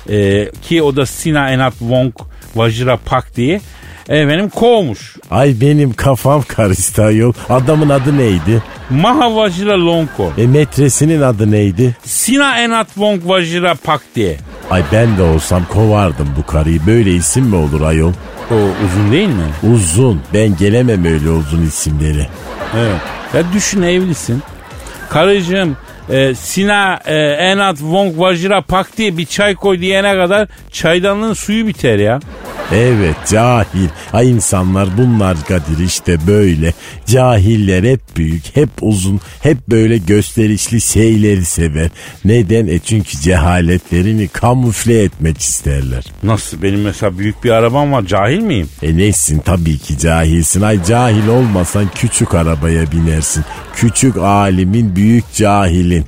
[0.10, 2.14] e, ki o da Sina Enat Wong
[2.56, 3.62] Vajira Pak diye
[4.10, 5.16] efendim kovmuş.
[5.32, 7.34] Ay benim kafam karıştı ayol.
[7.50, 8.64] Adamın adı neydi?
[8.90, 10.32] Maha Vajira Longkorn.
[10.38, 11.96] E metresinin adı neydi?
[12.06, 14.38] Sina Enat Wong Vajira Pak diye.
[14.72, 16.80] Ay ben de olsam kovardım bu karıyı.
[16.88, 18.14] Böyle isim mi olur ayol?
[18.52, 19.74] O uzun değil mi?
[19.74, 20.22] Uzun.
[20.34, 22.28] Ben gelemem öyle uzun isimleri.
[22.78, 23.02] Evet.
[23.34, 24.44] Ya düşün evlisin.
[25.10, 25.78] Karıcığım
[26.10, 31.68] e, Sina e, Enat Wong Vajira Pak diye bir çay koy diyene kadar çaydanlığın suyu
[31.68, 32.20] biter ya.
[32.74, 33.88] Evet cahil.
[34.14, 36.74] Ay insanlar bunlar Kadir işte böyle.
[37.06, 41.90] Cahiller hep büyük, hep uzun, hep böyle gösterişli şeyleri sever.
[42.26, 42.68] Neden?
[42.68, 46.04] E çünkü cehaletlerini kamufle etmek isterler.
[46.24, 48.70] Nasıl benim mesela büyük bir arabam var cahil miyim?
[48.82, 50.62] E nesin tabii ki cahilsin.
[50.62, 53.44] Ay cahil olmasan küçük arabaya binersin.
[53.76, 56.06] Küçük alimin büyük cahilin.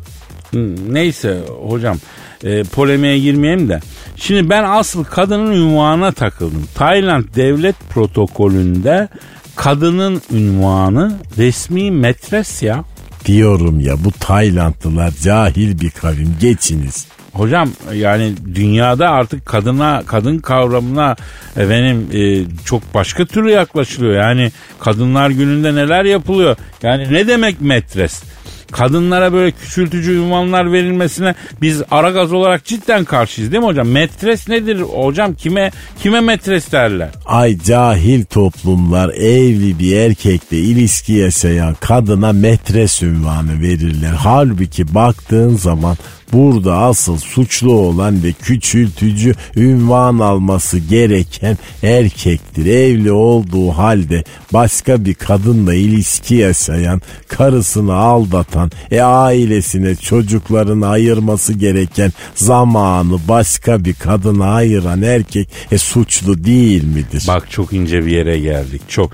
[0.90, 1.98] Neyse hocam
[2.44, 3.80] e, polemiğe girmeyeyim de.
[4.16, 6.68] Şimdi ben asıl kadının ünvanına takıldım.
[6.76, 9.08] Tayland devlet protokolünde
[9.56, 12.84] kadının ünvanı resmi metres ya.
[13.26, 17.08] Diyorum ya bu Taylandlılar cahil bir kavim geçiniz.
[17.34, 21.16] Hocam yani dünyada artık kadına kadın kavramına
[21.58, 24.14] efendim e, çok başka türlü yaklaşılıyor.
[24.14, 26.56] Yani kadınlar gününde neler yapılıyor?
[26.84, 28.24] Yani ne demek metres?
[28.72, 33.88] Kadınlara böyle küçültücü ünvanlar verilmesine biz Aragaz olarak cidden karşıyız değil mi hocam?
[33.88, 35.34] Metres nedir hocam?
[35.34, 35.72] Kime
[36.04, 37.10] kime metres derler?
[37.26, 44.14] Ay cahil toplumlar evli bir erkekle ilişki yaşayan kadına metres ünvanı verirler.
[44.18, 45.98] Halbuki baktığın zaman
[46.34, 52.66] burada asıl suçlu olan ve küçültücü ünvan alması gereken erkektir.
[52.66, 62.14] Evli olduğu halde başka bir kadınla ilişki yaşayan, karısını aldatan, e ailesine çocuklarını ayırması gereken
[62.36, 67.24] zamanı başka bir kadına ayıran erkek e suçlu değil midir?
[67.28, 68.82] Bak çok ince bir yere geldik.
[68.88, 69.12] Çok.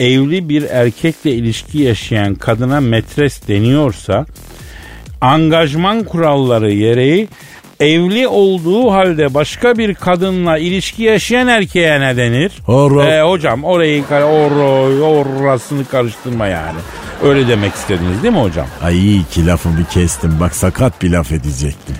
[0.00, 4.26] Evli bir erkekle ilişki yaşayan kadına metres deniyorsa
[5.20, 7.28] angajman kuralları gereği
[7.80, 12.52] evli olduğu halde başka bir kadınla ilişki yaşayan erkeğe ne denir?
[12.64, 13.02] Horo.
[13.02, 14.64] Ee, hocam orayı oro,
[15.06, 16.78] orasını karıştırma yani.
[17.24, 18.66] Öyle demek istediniz değil mi hocam?
[18.82, 21.96] Ay iyi ki lafımı kestim bak sakat bir laf edecektim.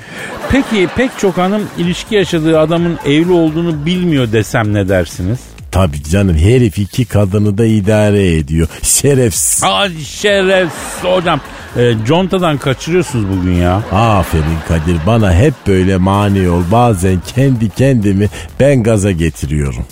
[0.51, 5.39] Peki pek çok hanım ilişki yaşadığı adamın evli olduğunu bilmiyor desem ne dersiniz?
[5.71, 8.69] Tabii canım herif iki kadını da idare ediyor.
[8.83, 9.65] Şerefsiz.
[9.65, 11.41] Aa şerefsiz hocam.
[11.77, 13.75] E, contadan kaçırıyorsunuz bugün ya.
[13.93, 16.63] Aferin Kadir bana hep böyle mani ol.
[16.73, 18.29] Bazen kendi kendimi
[18.61, 19.85] ben gaza getiriyorum.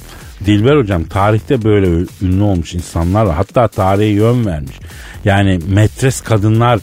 [0.47, 3.35] Dilber hocam tarihte böyle ünlü olmuş insanlar var.
[3.37, 4.77] Hatta tarihe yön vermiş.
[5.25, 6.81] Yani metres kadınlar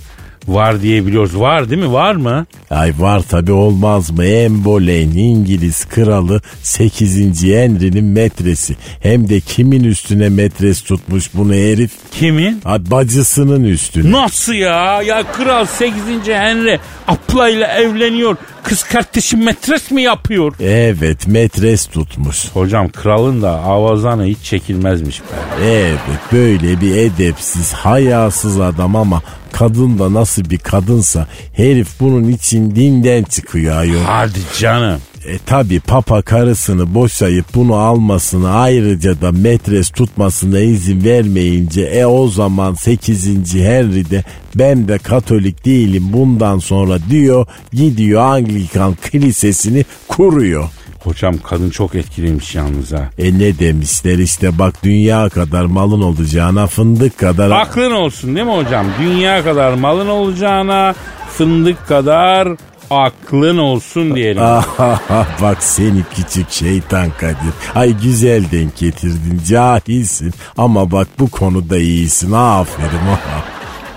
[0.47, 1.39] var diye biliyoruz.
[1.39, 1.93] Var değil mi?
[1.93, 2.45] Var mı?
[2.69, 4.21] Ay var tabi olmaz mı?
[4.21, 7.43] Anne Boleyn İngiliz kralı 8.
[7.43, 8.75] Henry'nin metresi.
[8.99, 11.91] Hem de kimin üstüne metres tutmuş bunu herif?
[12.11, 12.61] Kimin?
[12.65, 14.11] Ay bacısının üstüne.
[14.11, 15.01] Nasıl ya?
[15.01, 15.95] Ya kral 8.
[16.27, 18.35] Henry Abla ile evleniyor.
[18.63, 20.53] Kız kardeşim metres mi yapıyor?
[20.59, 22.45] Evet metres tutmuş.
[22.53, 25.65] Hocam kralın da avazanı hiç çekilmezmiş be.
[25.65, 25.99] Evet
[26.33, 29.21] böyle bir edepsiz hayasız adam ama
[29.59, 34.01] kadın da nasıl bir kadınsa herif bunun için dinden çıkıyor ayol.
[34.05, 35.01] Hadi canım.
[35.25, 42.27] E tabi papa karısını boşayıp bunu almasını ayrıca da metres tutmasına izin vermeyince e o
[42.27, 43.53] zaman 8.
[43.53, 44.23] Henry de
[44.55, 50.69] ben de katolik değilim bundan sonra diyor gidiyor Anglikan kilisesini kuruyor.
[51.05, 53.09] Hocam kadın çok etkiliymiş yalnız ha.
[53.17, 57.51] E ne demişler işte bak dünya kadar malın olacağına fındık kadar...
[57.51, 58.85] Aklın olsun değil mi hocam?
[58.99, 60.95] Dünya kadar malın olacağına
[61.29, 62.47] fındık kadar
[62.89, 64.41] aklın olsun diyelim.
[65.41, 67.53] Bak seni küçük şeytan Kadir.
[67.75, 72.99] Ay güzel denk getirdin cahilsin ama bak bu konuda iyisin aferin.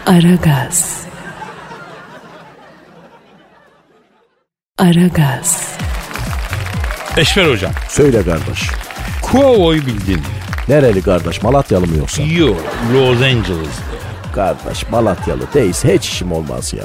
[0.07, 0.99] Aragaz.
[4.79, 5.78] Aragaz.
[7.19, 7.73] Eşver hocam.
[7.89, 8.71] Söyle kardeş.
[9.23, 10.23] Kuovo'yu bildin mi?
[10.69, 12.23] Nereli kardeş Malatyalı mı yoksa?
[12.23, 12.57] Yok.
[12.95, 13.79] Los Angeles.
[14.35, 16.85] Kardeş Malatyalı değilse hiç işim olmaz ya.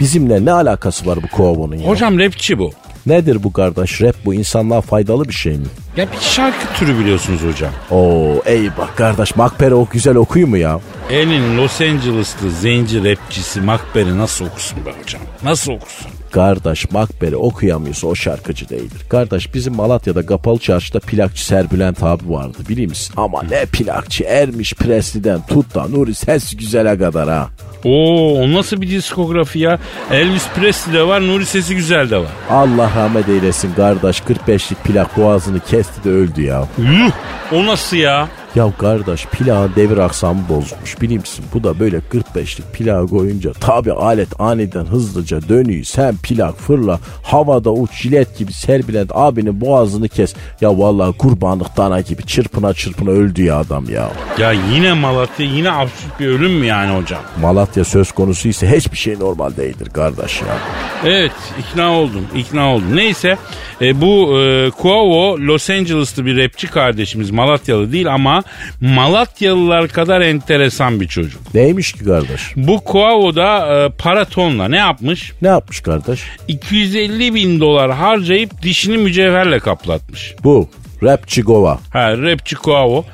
[0.00, 1.88] Bizimle ne alakası var bu kovonun ya?
[1.88, 2.70] Hocam rapçi bu.
[3.06, 5.66] Nedir bu kardeş rap bu insanlığa faydalı bir şey mi?
[5.96, 7.70] Ya bir şarkı türü biliyorsunuz hocam.
[7.90, 10.80] Oo ey bak kardeş Makpere o güzel okuyor mu ya?
[11.12, 15.22] Elin Los Angeles'lı zenci rapçisi Makber'i nasıl okusun be hocam?
[15.42, 16.10] Nasıl okusun?
[16.32, 19.00] Kardeş Makbere okuyamıyorsa o şarkıcı değildir.
[19.08, 23.14] Kardeş bizim Malatya'da kapalı çarşıda plakçı Serbülent abi vardı biliyor musun?
[23.16, 27.48] Ama ne plakçı Ermiş Presli'den tut da Nuri ses güzele kadar ha.
[27.84, 29.78] Oo o nasıl bir diskografi ya?
[30.10, 32.30] Elvis Presley de var, Nuri Sesi Güzel de var.
[32.50, 36.68] Allah rahmet eylesin kardeş 45'lik plak boğazını kesti de öldü ya.
[36.78, 37.12] Yuh!
[37.52, 38.28] O nasıl ya?
[38.54, 41.44] Ya kardeş plağın devir aksamı bozulmuş biliyor musun?
[41.54, 45.84] Bu da böyle 45'lik plağı koyunca tabi alet aniden hızlıca dönüyor.
[45.84, 50.34] Sen plak fırla havada uç jilet gibi Serbülent abinin boğazını kes.
[50.60, 54.10] Ya vallahi kurbanlık dana gibi çırpına çırpına öldü ya adam ya.
[54.38, 57.20] Ya yine Malatya yine absürt bir ölüm mü yani hocam?
[57.40, 60.58] Malatya söz konusu ise hiçbir şey normal değildir kardeş ya.
[61.04, 62.96] Evet ikna oldum ikna oldum.
[62.96, 63.36] Neyse
[63.80, 68.39] e, bu e, Kuavo Los Angeles'lı bir rapçi kardeşimiz Malatyalı değil ama
[68.80, 71.54] Malatyalılar kadar enteresan bir çocuk.
[71.54, 72.40] Neymiş ki kardeş?
[72.56, 75.32] Bu Kuavo da e, para tonla ne yapmış?
[75.42, 76.20] Ne yapmış kardeş?
[76.48, 80.34] 250 bin dolar harcayıp dişini mücevherle kaplatmış.
[80.44, 80.68] Bu
[81.02, 81.78] rapçi Gova.
[81.92, 83.04] Ha rapçi Kuavo.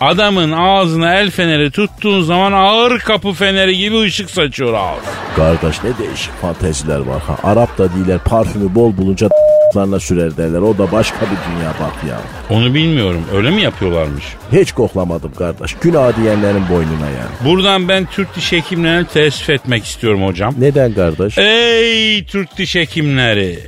[0.00, 5.04] Adamın ağzına el feneri tuttuğun zaman ağır kapı feneri gibi ışık saçıyor ağız.
[5.36, 7.36] Kardeş ne değişik fanteziler var ha.
[7.42, 9.28] Arap da değiller parfümü bol bulunca
[9.76, 10.58] larına sürer derler.
[10.58, 12.20] O da başka bir dünya bak ya.
[12.50, 14.24] Onu bilmiyorum öyle mi yapıyorlarmış?
[14.52, 15.74] Hiç koklamadım kardeş.
[15.80, 17.44] Günah diyenlerin boynuna yani.
[17.44, 20.54] Buradan ben Türk diş hekimlerine teessüf etmek istiyorum hocam.
[20.58, 21.38] Neden kardeş?
[21.38, 23.58] Ey Türk diş hekimleri!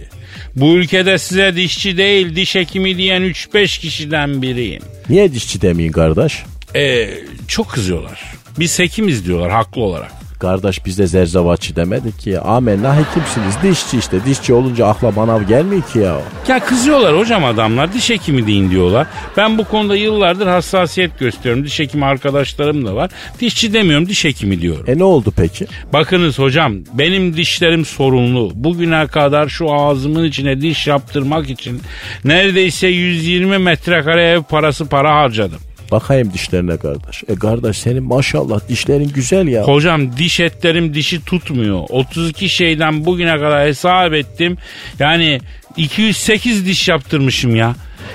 [0.56, 4.82] Bu ülkede size dişçi değil diş hekimi diyen 3-5 kişiden biriyim.
[5.08, 6.42] Niye dişçi demeyin kardeş?
[6.76, 7.08] Ee,
[7.48, 8.20] çok kızıyorlar.
[8.58, 10.12] Biz hekimiz diyorlar haklı olarak.
[10.38, 12.40] Kardeş biz de zerzevatçı demedik ki.
[12.40, 14.24] Amenna hekimsiniz dişçi işte.
[14.24, 16.20] Dişçi olunca akla manav gelmiyor ki ya.
[16.48, 19.06] Ya kızıyorlar hocam adamlar diş hekimi deyin diyorlar.
[19.36, 21.64] Ben bu konuda yıllardır hassasiyet gösteriyorum.
[21.64, 23.10] Diş hekimi arkadaşlarım da var.
[23.40, 24.84] Dişçi demiyorum diş hekimi diyorum.
[24.86, 25.66] E ne oldu peki?
[25.92, 28.50] Bakınız hocam benim dişlerim sorunlu.
[28.54, 31.82] Bugüne kadar şu ağzımın içine diş yaptırmak için
[32.24, 35.60] neredeyse 120 metrekare ev parası para harcadım.
[35.90, 37.24] Bakayım dişlerine kardeş.
[37.28, 39.62] E kardeş senin maşallah dişlerin güzel ya.
[39.62, 41.84] Hocam diş etlerim dişi tutmuyor.
[41.88, 44.58] 32 şeyden bugüne kadar hesap ettim.
[44.98, 45.40] Yani
[45.76, 47.74] 208 diş yaptırmışım ya.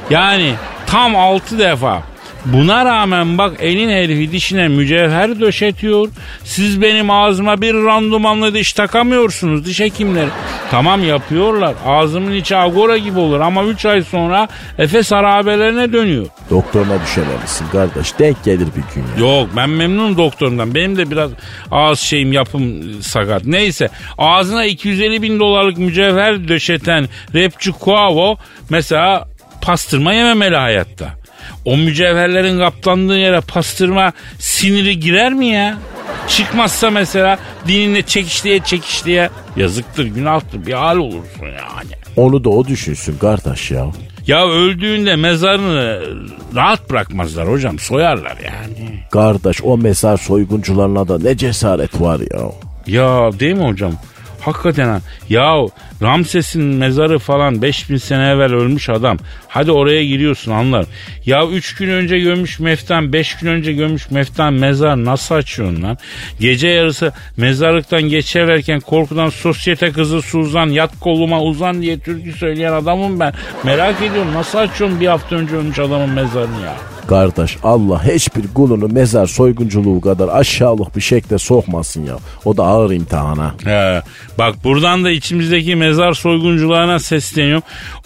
[0.10, 0.54] Yani
[0.88, 2.04] tam 6 defa.
[2.46, 6.10] Buna rağmen bak elin herifi dişine mücevher döşetiyor.
[6.44, 10.30] Siz benim ağzıma bir randumanlı diş takamıyorsunuz diş hekimleri.
[10.72, 11.74] Tamam yapıyorlar.
[11.86, 16.26] Ağzımın içi agora gibi olur ama 3 ay sonra Efes harabelerine dönüyor.
[16.50, 18.20] Doktoruna düşememişsin kardeş.
[18.20, 19.30] Denk gelir bir gün ya.
[19.30, 20.76] Yok ben memnunum doktorumdan.
[20.76, 21.32] Benim de biraz
[21.72, 23.46] ağız şeyim yapım sakat.
[23.46, 28.38] Neyse ağzına 250 bin dolarlık mücevher döşeten rapçi Kuavo
[28.70, 29.28] mesela
[29.62, 31.21] pastırma yememeli hayatta.
[31.66, 35.78] O mücevherlerin kaplandığı yere pastırma siniri girer mi ya?
[36.28, 41.92] Çıkmazsa mesela dinine çekişliye çekişliye yazıktır günahtır bir hal olursun yani.
[42.16, 43.86] Onu da o düşünsün kardeş ya.
[44.28, 46.02] Ya öldüğünde mezarını
[46.56, 49.00] rahat bırakmazlar hocam soyarlar yani.
[49.12, 52.42] Kardeş o mezar soyguncularına da ne cesaret var ya.
[52.88, 53.94] Ya değil mi hocam?
[54.42, 55.02] Hakikaten ha.
[55.30, 55.56] Ya
[56.02, 59.18] Ramses'in mezarı falan 5000 sene evvel ölmüş adam.
[59.48, 60.86] Hadi oraya giriyorsun anlar.
[61.26, 65.98] Ya 3 gün önce gömmüş meftan 5 gün önce gömmüş meftan mezar nasıl açıyorsun lan?
[66.40, 73.20] Gece yarısı mezarlıktan geçerlerken korkudan sosyete kızı Suzan yat koluma uzan diye türkü söyleyen adamım
[73.20, 73.34] ben.
[73.64, 76.76] Merak ediyorum nasıl açıyorsun bir hafta önce ölmüş adamın mezarını ya?
[77.12, 82.16] Kardeş Allah hiçbir kulunu mezar soygunculuğu kadar aşağılık bir şekilde sokmasın ya.
[82.46, 83.56] O da ağır imtihana.
[83.64, 84.02] He,
[84.38, 87.64] bak buradan da içimizdeki mezar soyguncularına sesleniyorum.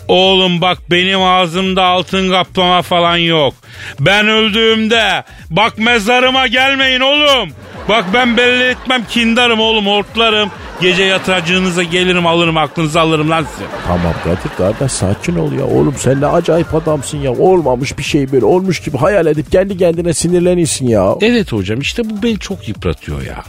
[0.08, 3.53] Oğlum bak benim ağzımda altın kaplama falan yok.
[3.99, 7.49] Ben öldüğümde bak mezarıma gelmeyin oğlum.
[7.89, 10.51] Bak ben belli etmem kindarım oğlum hortlarım.
[10.81, 13.65] Gece yatacağınıza gelirim alırım aklınızı alırım lan size.
[13.88, 15.65] Tamam Kadir kardeş sakin ol ya.
[15.65, 17.31] Oğlum sen ne acayip adamsın ya.
[17.31, 21.15] Olmamış bir şey böyle olmuş gibi hayal edip kendi kendine sinirleniyorsun ya.
[21.21, 23.43] Evet hocam işte bu beni çok yıpratıyor ya.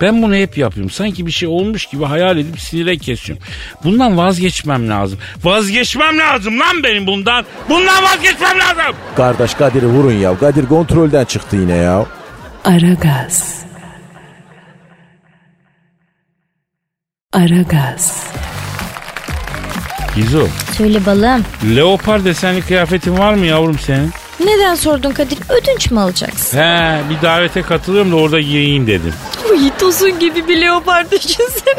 [0.00, 0.90] Ben bunu hep yapıyorum.
[0.90, 3.44] Sanki bir şey olmuş gibi hayal edip sinire kesiyorum.
[3.84, 5.18] Bundan vazgeçmem lazım.
[5.44, 7.44] Vazgeçmem lazım lan benim bundan.
[7.68, 8.96] Bundan vazgeçmem lazım.
[9.16, 10.38] Kardeş Kadir'i vurun ya.
[10.38, 12.06] Kadir kontrolden çıktı yine ya.
[12.64, 13.67] Aragaz.
[17.32, 18.24] Aragaz.
[20.16, 21.44] Gizo, Söyle balım.
[21.76, 24.10] leopar desenli kıyafetin var mı yavrum senin?
[24.44, 25.38] Neden sordun Kadir?
[25.48, 26.58] Ödünç mü alacaksın?
[26.58, 29.12] He, bir davete katılıyorum da orada giyeyim dedim.
[29.50, 31.74] Uy tosun gibi bir leopar düşünsene.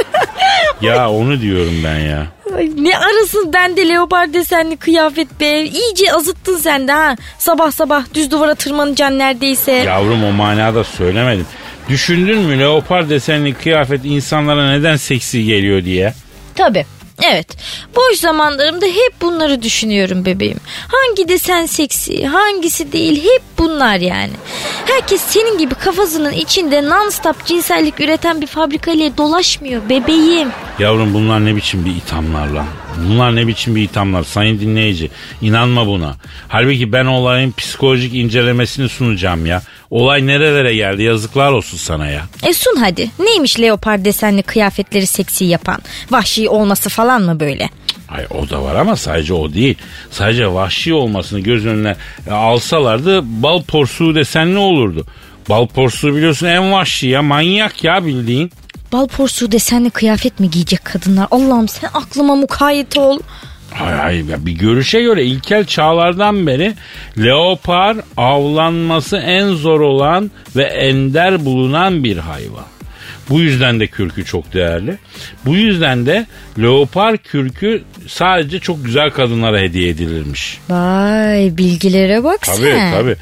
[0.82, 2.28] Ya onu diyorum ben ya.
[2.58, 5.62] Ay, ne arasın bende leopar desenli kıyafet be.
[5.64, 7.16] İyice azıttın sen de ha.
[7.38, 9.72] Sabah sabah düz duvara tırmanacaksın neredeyse.
[9.72, 11.46] Yavrum o manada söylemedim.
[11.90, 16.14] Düşündün mü leopar desenli kıyafet insanlara neden seksi geliyor diye?
[16.56, 16.86] Tabii.
[17.32, 17.48] Evet.
[17.96, 20.58] Boş zamanlarımda hep bunları düşünüyorum bebeğim.
[20.88, 24.32] Hangi desen seksi, hangisi değil hep bunlar yani.
[24.86, 30.48] Herkes senin gibi kafasının içinde non-stop cinsellik üreten bir fabrikayla dolaşmıyor bebeğim.
[30.80, 32.66] Yavrum bunlar ne biçim bir ithamlar lan?
[33.08, 35.12] Bunlar ne biçim bir ithamlar sayın dinleyici.
[35.42, 36.16] İnanma buna.
[36.48, 39.62] Halbuki ben olayın psikolojik incelemesini sunacağım ya.
[39.92, 42.26] Olay nerelere geldi yazıklar olsun sana ya.
[42.44, 43.12] E sun hadi.
[43.20, 45.78] Neymiş leopar desenli kıyafetleri seksi yapan?
[46.12, 47.70] Vahşi olması falan mı böyle?
[48.10, 49.78] Ay o da var ama sadece o değil.
[50.12, 51.96] Sadece vahşi olmasını göz önüne
[52.28, 55.06] e, alsalardı bal porsuğu desenli olurdu.
[55.50, 58.52] Bal porsuğu biliyorsun en vahşi ya manyak ya bildiğin.
[58.94, 61.28] Bal porsuğu desenli kıyafet mi giyecek kadınlar?
[61.32, 63.20] Allah'ım sen aklıma mukayyet ol.
[63.74, 66.74] Hay hay ya bir görüşe göre ilkel çağlardan beri
[67.18, 72.66] leopar avlanması en zor olan ve ender bulunan bir hayvan.
[73.30, 74.98] Bu yüzden de kürkü çok değerli.
[75.46, 76.26] Bu yüzden de
[76.60, 80.60] leopar kürkü sadece çok güzel kadınlara hediye edilirmiş.
[80.70, 82.92] Vay bilgilere bak Tabii sen.
[82.94, 83.16] tabii.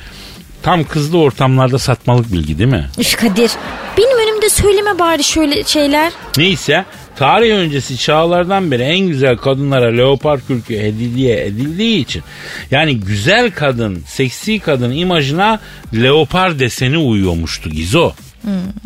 [0.63, 2.85] Tam kızlı ortamlarda satmalık bilgi değil mi?
[2.99, 3.51] Üf Kadir
[3.97, 6.11] benim önümde söyleme bari şöyle şeyler.
[6.37, 6.85] Neyse
[7.17, 12.23] tarih öncesi çağlardan beri en güzel kadınlara leopar kürkü hediye edildiği için
[12.71, 15.59] yani güzel kadın, seksi kadın imajına
[15.93, 18.13] leopar deseni uyuyormuştu Gizo.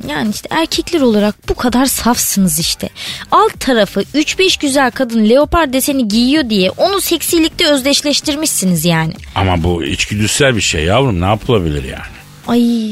[0.09, 2.89] Yani işte erkekler olarak bu kadar safsınız işte.
[3.31, 9.13] Alt tarafı 3-5 güzel kadın leopar deseni giyiyor diye onu seksilikte özdeşleştirmişsiniz yani.
[9.35, 12.11] Ama bu içgüdüsel bir şey yavrum ne yapılabilir yani?
[12.47, 12.91] Ay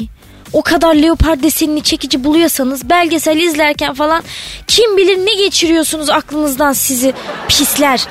[0.53, 4.23] o kadar leopar desenini çekici buluyorsanız belgesel izlerken falan
[4.67, 7.13] kim bilir ne geçiriyorsunuz aklınızdan sizi
[7.47, 8.01] pisler.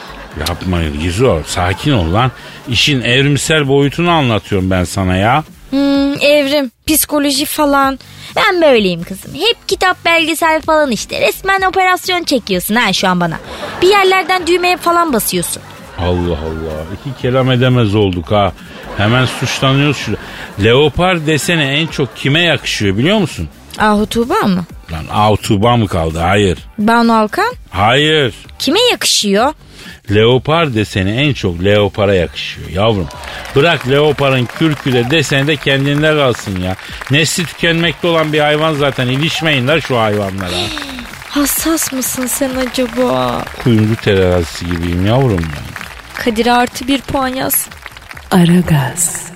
[0.49, 2.31] Yapmayın Gizo sakin ol lan.
[2.69, 5.45] İşin evrimsel boyutunu anlatıyorum ben sana ya.
[5.71, 7.99] Hmm, evrim, psikoloji falan.
[8.37, 9.35] Ben böyleyim kızım.
[9.35, 11.21] Hep kitap, belgesel falan işte.
[11.21, 13.39] Resmen operasyon çekiyorsun ha şu an bana.
[13.83, 15.63] Bir yerlerden düğmeye falan basıyorsun.
[15.99, 18.53] Allah Allah iki kelam edemez olduk ha.
[18.99, 20.17] Hemen suçlanıyoruz şu.
[20.65, 23.49] Leopar deseni en çok kime yakışıyor biliyor musun?
[23.79, 24.65] Ahu Tuğba mı?
[24.93, 26.19] Lan Avtuba mı kaldı?
[26.19, 26.59] Hayır.
[26.79, 27.55] Banu Alkan?
[27.71, 28.35] Hayır.
[28.59, 29.53] Kime yakışıyor?
[30.15, 33.07] Leopar deseni en çok leopara yakışıyor yavrum.
[33.57, 36.77] Bırak leoparın kürkü de deseni de kendinde kalsın ya.
[37.11, 39.07] Nesli tükenmekte olan bir hayvan zaten.
[39.07, 40.51] İlişmeyin la şu hayvanlara.
[41.29, 43.45] Hassas mısın sen acaba?
[43.65, 45.85] Kuyumcu terazisi gibiyim yavrum ben.
[46.25, 47.69] Kadir artı bir puan yaz.
[48.31, 49.33] Aragaz.